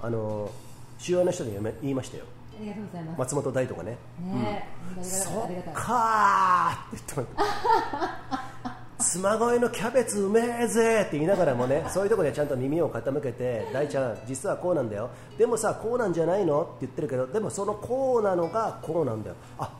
[0.00, 0.50] あの
[0.98, 2.24] 主要な人に言め言いましたよ。
[2.58, 3.18] ありがとうございます。
[3.18, 3.96] 松本大とかね。
[4.20, 7.50] ねえ、そありがたいっかーって言ってまし
[8.62, 15.10] た 妻越のキャベツうめえぜって言いながらもねそういうところでちゃんと耳を傾けて大ちゃん実はこうなんだよ。
[15.38, 16.62] でもさこうなんじゃないの？
[16.62, 19.36] って言ってるけどでもそのこうなのがこうなんだよ。
[19.58, 19.72] あ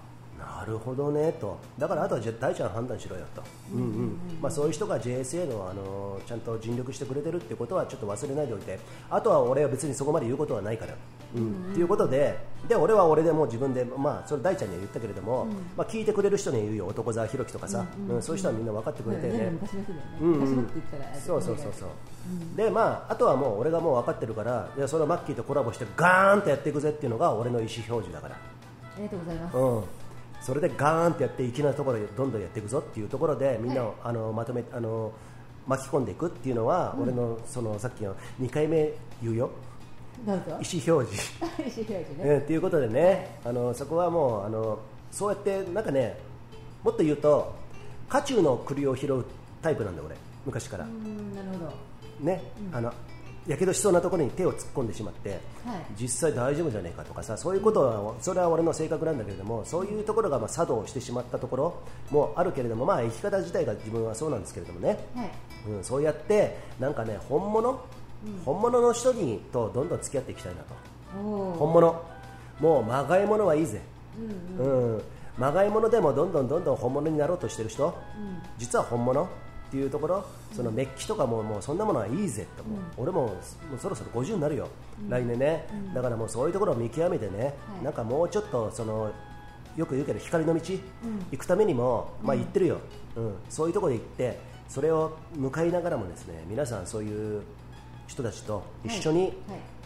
[0.61, 1.59] なるほどねと。
[1.79, 3.43] だからあとは大ちゃん判断しろよと、
[3.73, 4.19] うんうん。
[4.43, 8.79] まあ、そういう人が JSA の、あのちゃんと尽力してくれてるってことはちょっと忘れないでおいて。
[9.09, 10.95] あとは俺は別にそこまで言うことはないから、
[11.35, 11.71] うん。
[11.73, 12.39] っていうことで
[12.69, 15.47] で俺は俺でもう自分で、まあ、それ大ちゃんには言ったけれども、
[15.79, 16.87] まあ、聞いてくれる人には言うよ。
[16.89, 18.23] 男沢弘樹とかさ、うん。
[18.23, 19.53] そういう人はみんな分かってくれてね、ね、
[20.21, 20.33] うん。
[20.35, 20.71] うん
[21.25, 21.89] そうそうそうそう、
[22.57, 28.35] でまああとはもう俺がもう分かってるからいやそのマッキーとコラボしてガーンとやっていくぜっていうのが俺の意思表示だから。
[28.35, 28.39] あ
[28.99, 30.00] りがとうございます、うん
[30.41, 35.13] それでガーンってやって粋なところでどんどんやっていくぞっていうところでみんなを、あのまとめあの
[35.67, 39.51] 巻き込んでいくっていうのは、俺のそのさっきの2回目言うよ。
[40.27, 44.79] 意思表示、 意思表示ね、えーっていうことでね、あのそこはもうあの
[45.11, 46.19] そうやってなんかね
[46.83, 47.55] もっと言うと
[48.09, 49.25] 渦中の栗を拾う
[49.63, 50.17] タイプなんだ俺。
[50.47, 51.73] 昔から、うんなるほど。
[52.25, 52.93] ね、あの
[53.51, 55.41] やけどしそうなところに手を突っ込んでしまって、はい。
[55.99, 65.31] 実際大丈夫じゃねえかとかさそういうことはそれは俺の性格なんだけれどもそういうところがまあ作動してしまったところもあるけれどもまあ生き方自体が自分はそうなんですけれどもね、はい。
[65.69, 67.81] うん、そうやってなんかね本物、
[68.45, 70.75] 本物の人にとどんどん付き合っていきたいなと。
[71.59, 72.21] 本物。
[72.61, 73.81] もうまがいものはいいぜ、
[74.59, 75.03] うん
[75.39, 77.97] まがいものでもどんどんどんどん本物になろうとしてる人、
[78.59, 79.27] 実は本物
[79.71, 83.35] っていうところそのメッキとかももうそんなものはいいぜと、もう俺もも
[83.77, 84.69] うそろそろ50になるよ、
[85.09, 87.85] 来年ね、だからもうそういうところを見極めてね、はい。
[87.85, 89.13] なんかもうちょっとその
[89.77, 90.61] よく言うけど光の道、
[91.31, 92.79] 行くためにも、まあ、言ってるよ、
[93.15, 93.35] うん。
[93.49, 97.43] そういうところで行ってそれを向かいながらもですね皆さんそういう
[98.09, 99.29] 人たちと一緒に、はい。
[99.29, 99.37] はい。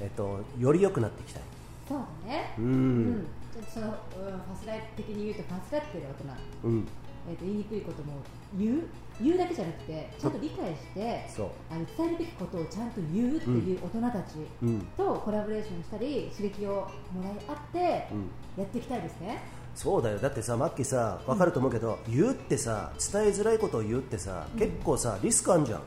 [0.00, 1.42] えっと、より良くなっていきたい。
[1.86, 2.54] そうだね。
[2.58, 3.26] うん。
[3.72, 6.88] その、うん、ファスライ的に言うとファスラってる大人うん。
[7.28, 8.14] えー、と言いにくいことも
[8.58, 8.82] 言う？
[9.22, 11.46] 言うだけじゃなくてちゃんと理解してそう。
[11.70, 14.80] あの伝えるべきことをちゃんと言うっていう大人たちうん。
[14.96, 18.30] とコラボレーションしたり刺激をもらい合ってうん。
[18.56, 19.42] やっていきたいですね、
[19.74, 20.18] そうだよ。
[20.18, 25.80] だってさマッキーさ分かると思うけど、言うってさ伝えづらいことを言うってさ、結構さリスクあるじゃん。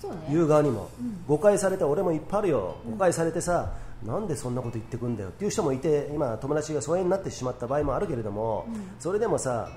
[0.00, 0.26] そうね。
[0.28, 0.90] 言う側にも、
[1.26, 2.76] 誤解されて俺もいっぱいあるよ。
[2.90, 3.72] 誤解されてさ、
[4.04, 8.66] なんでそんなこと言ってくんだよっていう人もいて今友達が疎遠になってしまった場合もあるけれども、
[8.98, 9.70] それでもさ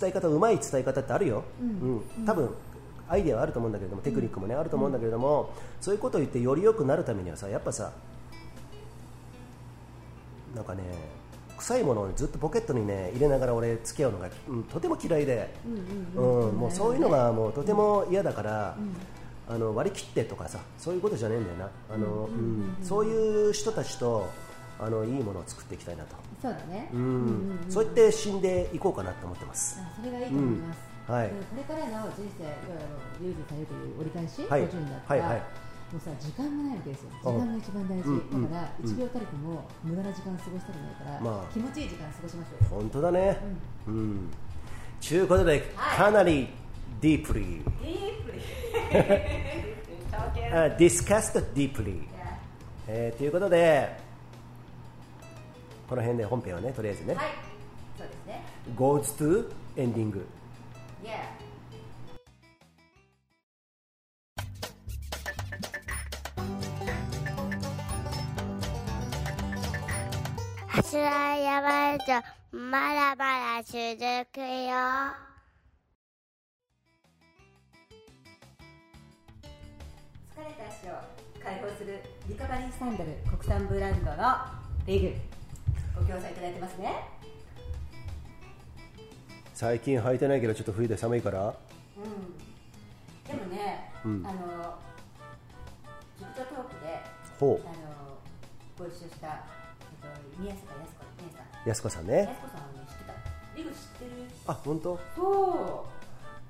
[0.00, 2.02] 伝え方うまい伝え方ってあるよ、うん。
[2.26, 2.54] 多分
[3.08, 7.90] アイデアはあると思うんだけれどもテクニックもね、あると思うんだけれども、そういうことを言ってより良くなるためにはさやっぱさ
[10.54, 10.82] なんかね
[11.56, 15.54] 臭いものをずっとポケットにね入れながら俺付き合うのが、うんとても嫌いで、
[16.16, 18.76] うんもうそういうのがもうとても嫌だから、
[19.48, 21.70] あの割り切ってとかさそういうことじゃねえんだよな。
[21.90, 22.76] あの、うん。
[22.82, 24.28] そういう人たちと
[24.78, 27.58] あのいいものを作っていきたいなと、そうだね、うん。
[27.68, 29.80] そうやって死んでいこうかなと思ってます。
[29.82, 31.14] あそれがいいと思います、うん。
[31.14, 31.28] はい。
[31.28, 32.44] これからの人生
[33.24, 34.62] ユーズされるという折り返し、はい。
[34.62, 35.42] 50になったら、はいはい。
[35.88, 37.10] もうさ時間もないわけですよ。
[37.24, 38.52] あ時間が一番大事、うんうん。
[38.52, 41.52] だから1秒たりとも無駄な時間過ごしたくないから、まあ。
[41.52, 42.70] 気持ちいい時間過ごしましょうよ。
[42.70, 43.38] 本当だね。
[43.86, 44.30] うん。
[45.00, 46.48] ちゅうことで、かなり
[47.00, 47.64] ディープリー。
[50.52, 52.02] uh, discussed deeply、
[52.86, 54.07] えーということで、
[55.88, 57.26] この辺で本編はね、とりあえずね、はい。
[57.96, 58.42] そうですね。
[58.76, 60.26] Goes to エンディング。
[61.02, 61.48] Yeah
[70.68, 72.04] 柱山へと
[72.52, 73.24] まだま
[73.56, 73.74] だ続
[74.32, 74.46] くよ。
[80.34, 80.92] 疲れた足を
[81.42, 84.36] 解放するリカバリーサンダル国産ブランドの
[84.86, 85.37] リグ
[86.00, 86.92] ご協賛いただいてますね。
[89.54, 91.54] 最近履いてないけど、ちょっと冬で寒いから、
[93.26, 94.26] でもね、うん。
[94.26, 94.78] あの
[96.18, 97.00] ジプトトークで
[97.38, 98.18] ほあの
[98.78, 99.34] ご一緒した、えっ
[100.00, 101.42] と、宮坂靖子姉さん。
[101.66, 102.12] う、安子さんね。
[102.26, 103.12] 靖子さん知ってた。
[103.56, 104.10] リグ知ってる。
[104.46, 105.00] あ、本当？
[105.16, 105.86] そ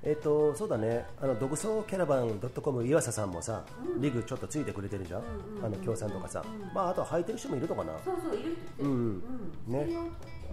[0.01, 3.65] えっ、と、そうだね、あの、独創キャラバン .com 岩佐さんもさ、
[3.99, 5.23] リグちょっとついてくれてるじゃん、
[5.61, 6.43] あの、協賛とかさ、
[6.73, 7.93] まあ、あとは履いてる人もいるのかな。
[7.93, 9.23] うそうそういるって言ってるうん
[9.67, 9.87] ね。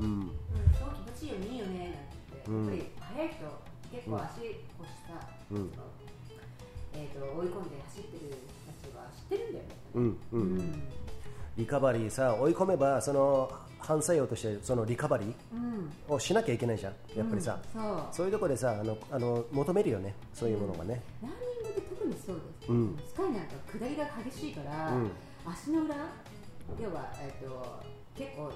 [0.00, 0.06] うん。
[0.06, 0.30] うん、
[0.78, 1.78] そう気持ちいいよねいいよね。
[1.78, 5.72] なんて言って、うんやっぱり速い人結構足腰さ、うん。
[6.94, 10.40] えー、と追い込んで走ってる人たちは知ってるんだよね、うん、うん。
[10.40, 10.82] うん。
[11.56, 13.50] リカバリーさ追い込めばその
[13.86, 16.14] 反作用としてそのリカバリー、うん。
[16.14, 16.92] をしなきゃいけないじゃん。
[17.16, 18.02] やっぱりさ、うんそう。
[18.12, 20.14] そういうところでさあのあの求めるよね。
[20.34, 22.98] そういうものがね、ランニングって特にそうです、うん。
[23.06, 25.10] スカイなんか下りが激しいから、うん。
[25.46, 25.94] 足の裏
[26.80, 27.82] 要は、えっと
[28.16, 28.50] 結構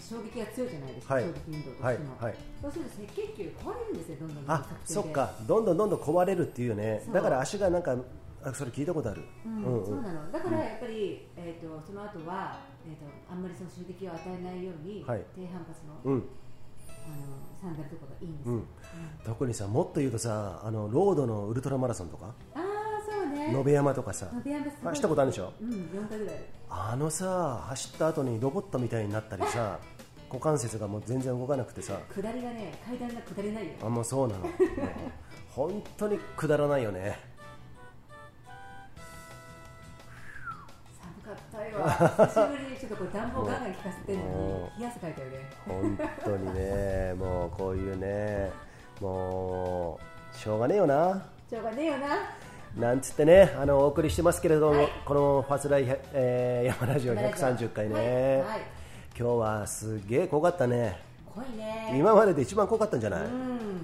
[0.00, 1.24] 衝撃が強いじゃないですか、はい。
[1.24, 1.98] 衝撃運動としても、はい。
[2.24, 2.34] はい。
[2.62, 5.30] そうすると赤血球壊れるんですよどんどんあそっか。
[5.46, 7.04] どんどんどんどん壊れるっていうね。
[7.12, 7.96] だから足がなんか
[8.44, 9.86] あそれ聞いたことある、うんうんうん。
[9.86, 10.32] そうなの。
[10.32, 15.24] だからやっぱり、えー、とその後は、えー、とあんまりその衝撃を与えないように、はい。
[15.34, 16.24] 低反発の,、うん。
[17.04, 17.14] あの
[17.60, 18.64] サンダルとかがいいんですよ、うん、
[19.24, 22.26] 特にさもっと言うとさあのロードのウルトラマラソンとか。
[22.54, 22.62] ああ
[23.04, 23.48] そうね。
[23.48, 24.26] 野辺山とかさ。
[24.26, 24.92] 野辺山すごい。
[24.92, 25.52] あしたことあるでしょ？
[25.60, 26.36] うん4回ぐらい。
[26.70, 29.78] あのさ走った後にロボットみたいになったりさ
[30.30, 31.98] 股関節がもう全然動かなくてさ。
[32.14, 33.72] 下りがね階段が下れないよ。
[33.82, 34.46] あもうそうなの。
[35.50, 37.18] 本当にくだらないよね
[41.72, 45.50] 久しぶりにちょっとこう暖房ガンガン効かせてるのもに冷や汗かいたよね。
[45.66, 48.50] 本当にねもうこういうね
[49.00, 49.98] も
[50.32, 51.26] うしょうがねえよな。
[51.48, 52.08] しょうがねえよな。
[52.76, 54.88] なんつってねあのお送りしてますけれども、はい。
[55.04, 58.06] このファスライ、えー、山ラジオ130回ね、はい
[58.40, 58.60] はい。
[59.18, 60.98] 今日はすげえ濃かったね。
[61.34, 61.94] 濃いね。
[61.98, 63.28] 今までで一番濃かったんじゃない、うん。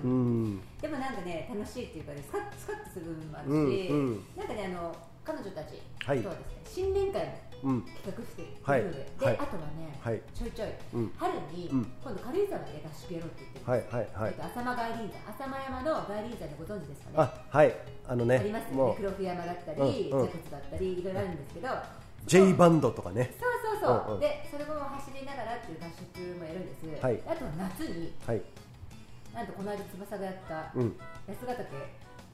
[0.05, 0.61] うん。
[0.81, 4.25] でもなんかね楽しいっていうかねスカッスカッとする部分もあるし、うんうん。
[4.37, 6.23] なんかねあの彼女たちはい。
[6.23, 8.47] とはですね新年会企画してい。
[8.47, 9.39] るので、はいで、はい。
[9.39, 10.23] あとはね、はい。
[10.35, 11.13] ちょいちょい、うん。
[11.19, 11.93] 春に、うん。
[12.03, 14.35] 今度軽井沢で合宿やろうって言ってるんですはいはいはい。
[14.35, 17.15] と浅間外輪山浅間山の外輪山でご存知ですかね？
[17.19, 17.75] あはい。
[18.09, 18.95] あのねありますよね。
[18.97, 20.29] 黒布山だったり、うんうん。
[20.29, 21.69] ジだったりいろいろあるんですけど
[22.27, 23.35] J バンドとかね。
[23.39, 24.21] そうそうそう、うんうん。
[24.21, 27.21] でそれも走りながらっていう合宿もやるんです、はい。
[27.27, 28.43] あとは夏にはい。
[29.35, 30.97] なんとこの間翼がやったうん。
[31.27, 31.67] 八ヶ岳。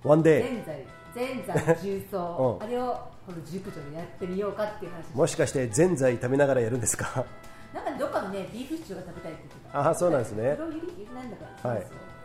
[0.04, 2.66] ワンデー全在全山重曹、うん。
[2.66, 5.14] あれをこの熟女でやってみようかっていう話。
[5.14, 7.24] もしかしてぜんざい食べながらやるんですか？
[7.72, 10.54] なんかどっかのねビーフシチューが食べたいって言ってたあそうなんですね。
[10.56, 11.82] 黒百合なんだからはい。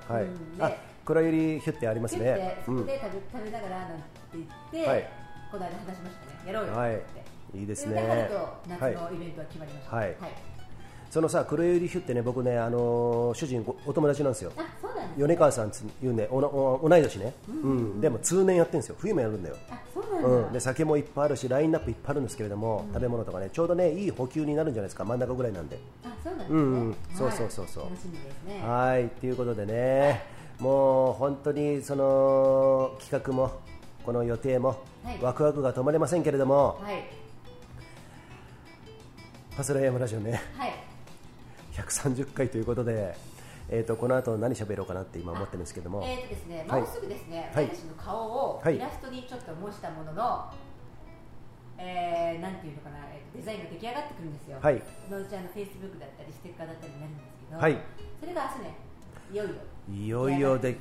[0.09, 0.57] はい、うん。
[0.57, 0.71] であ
[1.05, 5.09] 黒百合ヒュッてありますピュッねてそこで食べ,、食べながらなんて言って、はい。
[5.51, 6.53] この間話しましたね。
[6.53, 7.01] やろうよってはい。
[7.55, 8.93] いいですそれで春ねと夏はい。
[8.93, 10.15] のイベントは決まりました、はい
[11.09, 14.51] そのさ黒百合ヒュってね僕ねあのー主人ごお友達なんですよ。
[14.57, 18.01] あそうなんです米川さんついうねおなお同い年ね、うん。
[18.01, 18.95] でも通年やってるんですよ。
[18.99, 19.55] 冬もやるんだよ。
[19.71, 25.03] あそうなんだ、うん、で酒もいっぱいあるしラインナップいっぱいあるんですけれども、食べ物とかねちょうどねいい補給になるんじゃないですか。
[25.03, 25.79] 真ん中ぐらいなんで。
[26.03, 27.83] あそうなんですね、うんそうそうそうそう。
[27.85, 28.61] 楽しみですね。
[28.63, 29.09] はい。
[29.09, 30.23] ということでね
[30.59, 33.51] もう本当にその企画も
[34.05, 35.19] この予定も、はい。
[35.21, 37.03] ワクワクが止まりませんけれどもはい。
[39.55, 40.41] ファスライヤムラジオね。
[40.55, 40.68] はい
[41.81, 43.15] 130回ということで、
[43.69, 46.81] えー、とこの後何喋ろうかなって今思ってるんですけども、えーとですね、はい。
[46.81, 47.65] もうすぐですね、はい。
[47.65, 48.75] 私の顔をはい。
[48.75, 50.51] イラストにちょっと模したものの、
[51.77, 52.97] えー、なんていうのかな、
[53.35, 54.57] デザインが出来上がってくるんですよ。
[54.61, 54.81] はい。
[55.07, 57.77] そのうちあのフェイスブックだったりステッカーだったりになるんですけど、はい。
[58.19, 58.75] それが明日ね、
[59.31, 60.57] いよいよいよいよ。
[60.57, 60.77] で、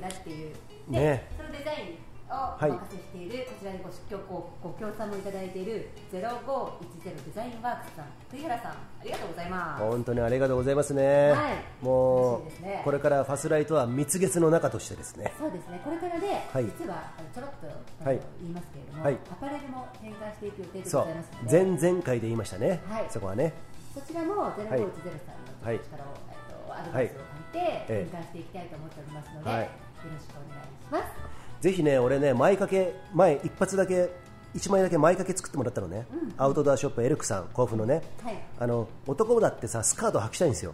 [0.87, 1.27] ね。
[1.37, 2.71] そのデザインをおい。
[2.71, 9.83] 任せしている、こちらにごごごご協賛もいただいている0510デザインワークスさん、栗原さん、ありがとうございます。
[9.83, 11.83] 本当にありがとうございますね、はい。
[11.83, 12.77] も嬉しいですね。
[12.81, 15.33] うこれからファスライとは蜜月の中としてですね。
[15.39, 16.65] そうですね、これからで、はい。
[16.65, 18.19] 実はちょろっとはい。
[18.41, 19.17] 言いますけれども、はい。
[19.31, 23.07] アパレルも展開していく予定でございますので、前々回で言いましたね、はい。
[23.09, 23.53] そこはね。
[23.93, 24.85] そちらも0510さんの
[25.63, 25.79] はい。
[25.79, 27.13] 力を、えっとアドバイスを
[27.53, 28.09] 借りて、ええ。
[28.11, 29.59] 展開していきたいと思っておりますので、はい。
[29.61, 29.65] よ
[30.05, 31.38] ろしくお願いします。
[31.61, 34.09] ぜひね、俺ね、前掛け、前一発だけ、
[34.55, 36.05] 一枚だけ前掛け作ってもらったのね、
[36.37, 38.39] アウトドアショップエルクさん、甲府のね、はい。
[38.59, 40.73] あの男だってさ、スカート履きたいんですよ、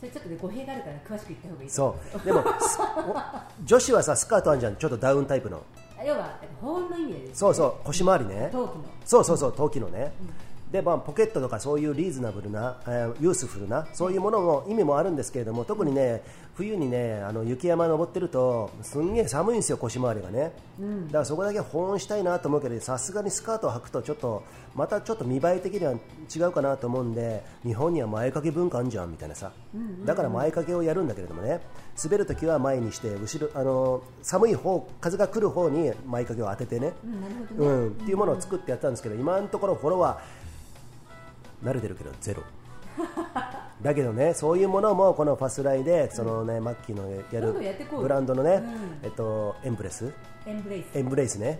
[0.00, 2.44] それちょっとね、語弊があるから詳しく言った方がいいとそう、でも、
[3.64, 5.62] 女子はさ、スカートあるじゃん、ちょっとダウンタイプの、
[5.98, 8.50] あ要は、保温の意味でね、そうそう、腰回りね。
[9.04, 10.12] そうそうそう、陶器のね。
[10.70, 16.22] でまあ、ポケットとかそういうリーズナブルな、えーユースフルなそういうものも意味もあるんですけれども特にね
[16.56, 20.52] 冬にねあの雪山登ってるとすんげえ寒いんですよ腰回りがね、
[21.06, 24.42] だからそこだけ保温したいなと思うけどさすがにスカートを履くとちょっと
[24.74, 25.92] またちょっと見栄え的には
[26.34, 29.52] 違うかなと思うんで日本には前掛け文化あんじゃんみたいなさ、
[30.04, 31.60] だから前掛けをやるんだけれどもね。
[32.02, 37.26] 滑るときは前にして後ろあの寒い方風が来る方に前掛けを当ててね、うん、ね。
[37.56, 40.35] うん、っていうものを作ってやったんですけど、今のところフォロワー
[41.66, 42.42] 慣れてるけどゼロ。
[43.82, 47.54] だけどねそういうものもこのファスライでそのね、マッキーのやる
[47.98, 48.64] ブランドのね、うん。
[49.02, 50.12] えっとエンブレス。
[50.46, 50.96] エンブレイス。
[50.96, 51.58] エンブレイスね、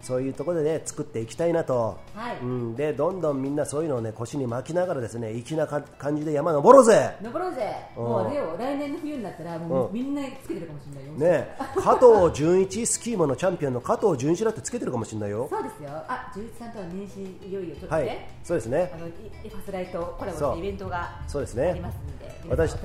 [0.00, 2.38] そういうところで、ね、作っていきたいなと、はい。
[2.40, 7.74] うん、でどんどんみんなそういうのを、ね、腰に巻きながらですね粋なか感じで山登ろうぜ、登ろうぜ。
[7.96, 8.04] うん。
[8.04, 9.94] もうあれよ来年の冬になったらもううん。
[9.94, 11.12] みんなつけてるかもしれないよ。
[11.12, 15.48] ね、加藤純一スキーモのチャンピオンの加藤純一だってつけてるかもしれないよ。
[15.50, 15.90] そうですよ。
[16.08, 18.04] あ純一さんとは年始いよいよちょっとはい。
[18.04, 18.92] ね、そうですね。
[18.94, 19.10] あのい
[19.48, 21.70] ファスライとコラボしたイベントがそうですね。
[21.70, 22.76] ありますんで皆私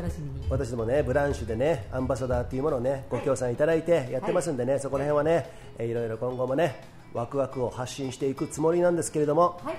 [0.49, 5.49] 私どもねブランシュでねアンバサダーっていうものをねご協賛いただいてやってますんでね、そこら辺はね、
[5.80, 6.82] えーいろいろ今後もね
[7.13, 9.76] ワクワクを発信していくつもりなんですけれどもはい。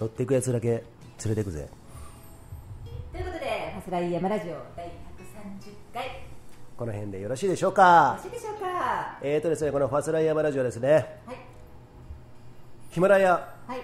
[0.00, 0.82] 乗っていくやつだけ連
[1.26, 1.68] れていくぜ。
[3.12, 4.90] ということでファスライ山ラジオよ第130
[5.94, 6.06] 回。
[6.06, 6.12] よ
[6.76, 8.18] この辺でよろしいでしょうか？
[8.18, 9.18] ろしいでしょうか？
[9.22, 11.36] えーとですねこのファスライヤマラジオですねはい。
[12.90, 13.80] ヒマラヤはい。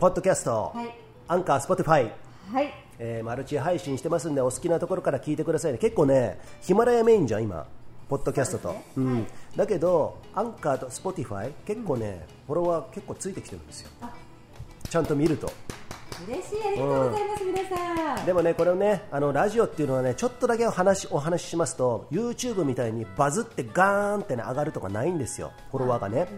[0.00, 0.90] ポッドキャスト、はい。
[1.28, 2.10] アンカースポティファイ
[2.52, 2.74] はい。
[2.98, 5.78] えーマルチ配信してますんでお好きなところから聞いてくださいね。
[5.78, 7.66] 結構ねヒマラヤメインじゃん今
[8.08, 8.76] ポッドキャストと。
[8.96, 9.26] う、ん
[9.56, 13.90] だけどアンカーとスポティファイ結構ね、フォロワー結構ついてきてるんですよ。
[14.90, 15.50] ちゃんと見ると。
[16.28, 16.58] 嬉しい。
[16.66, 18.26] ありがとうございます、皆さん。
[18.26, 25.52] でもねこれをねあのラジオっていうのはねちょっとだけお話お話ししますと YouTube みたいにバズってガーンってね上がるとかないんですよ。
[25.70, 26.28] フォロワーがね。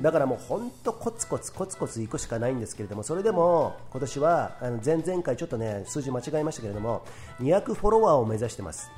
[0.00, 7.04] だからもう本当コツコツコツコツいくしかないんですけれどもそれでも今年はあの前々回ちょっとね数字間違えましたけれども
[7.40, 8.90] 200フォロワーを目指してます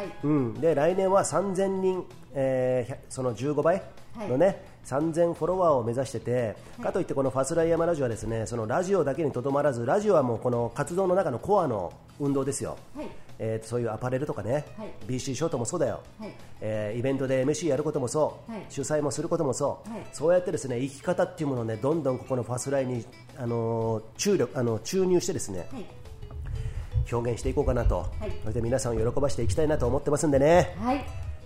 [0.00, 0.12] はい。
[0.24, 3.82] うん、で来年は3000人、えーその15倍
[4.28, 13.06] のね、3000フォロワーを目指してて、かといってこのファスライヤマラジオはですねそのラジオだけにとどまらずラジオはもうこの活動の中のコアの運動ですよ、はい。
[13.38, 14.92] えーそういうアパレルとかね、はい。
[15.06, 16.34] BC ショートもそうだよ、はい。
[16.60, 18.64] えーイベントで MC やることもそう、はい。
[18.68, 20.06] 主催もすることもそう、はい。
[20.12, 23.04] そうやってですね生き方っていうものをねどんどんここのファスライに、
[23.38, 25.84] あのー注力あの注入してですね、はい
[27.10, 28.32] 表現していこうかなと、はい。
[28.44, 30.74] そして皆さんを喜ばしていきたいなと思ってますんでね。
[30.80, 30.96] はい。
[30.98, 31.02] よ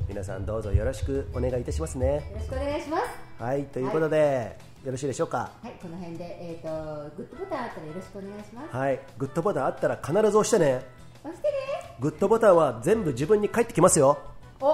[0.08, 2.30] 皆さんどうぞよろしくお願いいたしますね。
[2.34, 3.42] ろしくお願いします。
[3.42, 5.50] はいということで、よろしいでしょうか？
[5.62, 6.68] はいこの辺でえっ、と
[7.16, 8.76] グッドボタンあったらよろしくお願いします。
[8.76, 10.82] はいグッドボタンあったら必ず押してね。
[11.24, 11.54] 押してね。
[12.00, 14.18] グッドボタンは全部自分に返ってきますよ。
[14.60, 14.66] お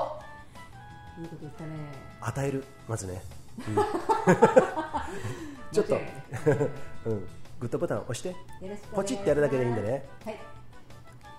[1.21, 1.71] いいこと言ったね。
[2.23, 2.65] 与える？
[2.89, 3.23] まずね、
[3.69, 3.75] うん。
[5.73, 5.95] ちょっと、
[7.07, 7.29] うん、
[7.61, 8.35] グッドボタン押して。
[8.93, 10.09] ポチってやるだけでいいんでね。
[10.25, 10.39] はい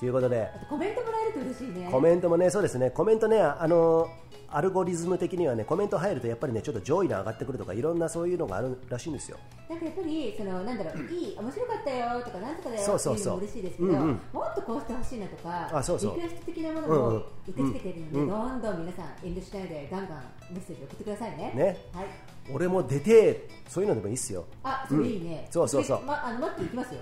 [0.02, 0.50] ということで。
[0.68, 1.88] コメントもらえると嬉しいね。
[1.92, 2.90] コメントもねそうですね。
[2.90, 4.10] コメントねあの
[4.50, 9.38] アルゴリズム的にはねコメント入るとやっぱりねちょっと上位に上がってくるとかいろんなそういうのがあるらしいんですよ。
[9.70, 13.14] なんかやっぱりそのなんだろういい面白かったよとかなんとかだよそうそうそう。
[13.14, 14.22] っていうのも嬉しいですけど、うんうん。
[14.34, 16.16] もっとこうしてほしいなとかあそうそう。
[16.16, 17.14] リクエスト的なものうんうん。
[17.14, 21.54] も受け付けているので、うんどんどん皆さん遠慮しないでガンガンメッセージ送ってくださいね。
[21.56, 21.78] ね。
[21.94, 22.06] はい。
[22.52, 24.46] 俺も出てそういうのでもいいっすよ。
[24.64, 26.00] あそれいいね、そうそうそう。
[26.00, 27.00] でまあの待っていきますよ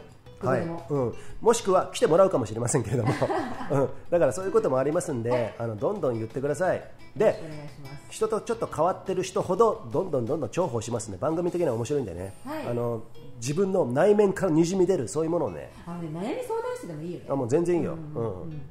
[0.48, 0.62] はい。
[0.62, 3.14] うん、もしくは来てもらうかもしれませんけれども、
[3.72, 6.84] うん、だからそういうこともありますんで、あのどんどん言ってください。
[7.16, 7.68] で
[8.10, 11.18] 人とちょっと変わってる人ほどどんどんどんどん重宝しますね。
[11.20, 12.68] 番組的には面白いんでね、はい。
[12.68, 13.04] あの
[13.38, 15.72] 自分の内面からにじみ出るそういうものをね。
[15.86, 17.26] あのね悩み相談室でもいいよね。
[17.30, 18.62] あもう全然いいよ、うん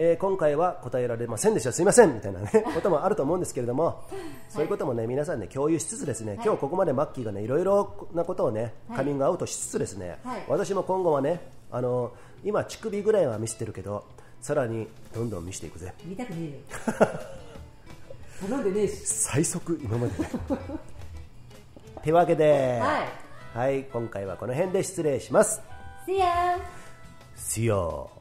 [0.00, 1.72] えー今回は答えられませんでした。
[1.72, 2.14] すいません。
[2.14, 4.04] みたいな、ね、 こともあると思うんですけれども、
[4.48, 10.44] そういうこともね皆さんね共有しつつですね、今日ここまでマッキーがねいろいろなことをねカミングアウトしつつですね、はい。
[10.48, 11.40] 私も今後はね
[11.72, 12.12] あの
[12.44, 14.04] 今乳首ぐらいは見せてるけど
[14.40, 15.92] さらにどんどん見せていくぜ。
[16.04, 16.56] 見たくねえよ。
[18.48, 19.04] 頼んでねえし。
[19.04, 20.12] 最速今まで
[22.02, 23.28] というわけで、はい。
[23.58, 25.60] はい、今回はこの辺で失礼します。
[26.06, 26.56] See ya!
[27.36, 28.17] See you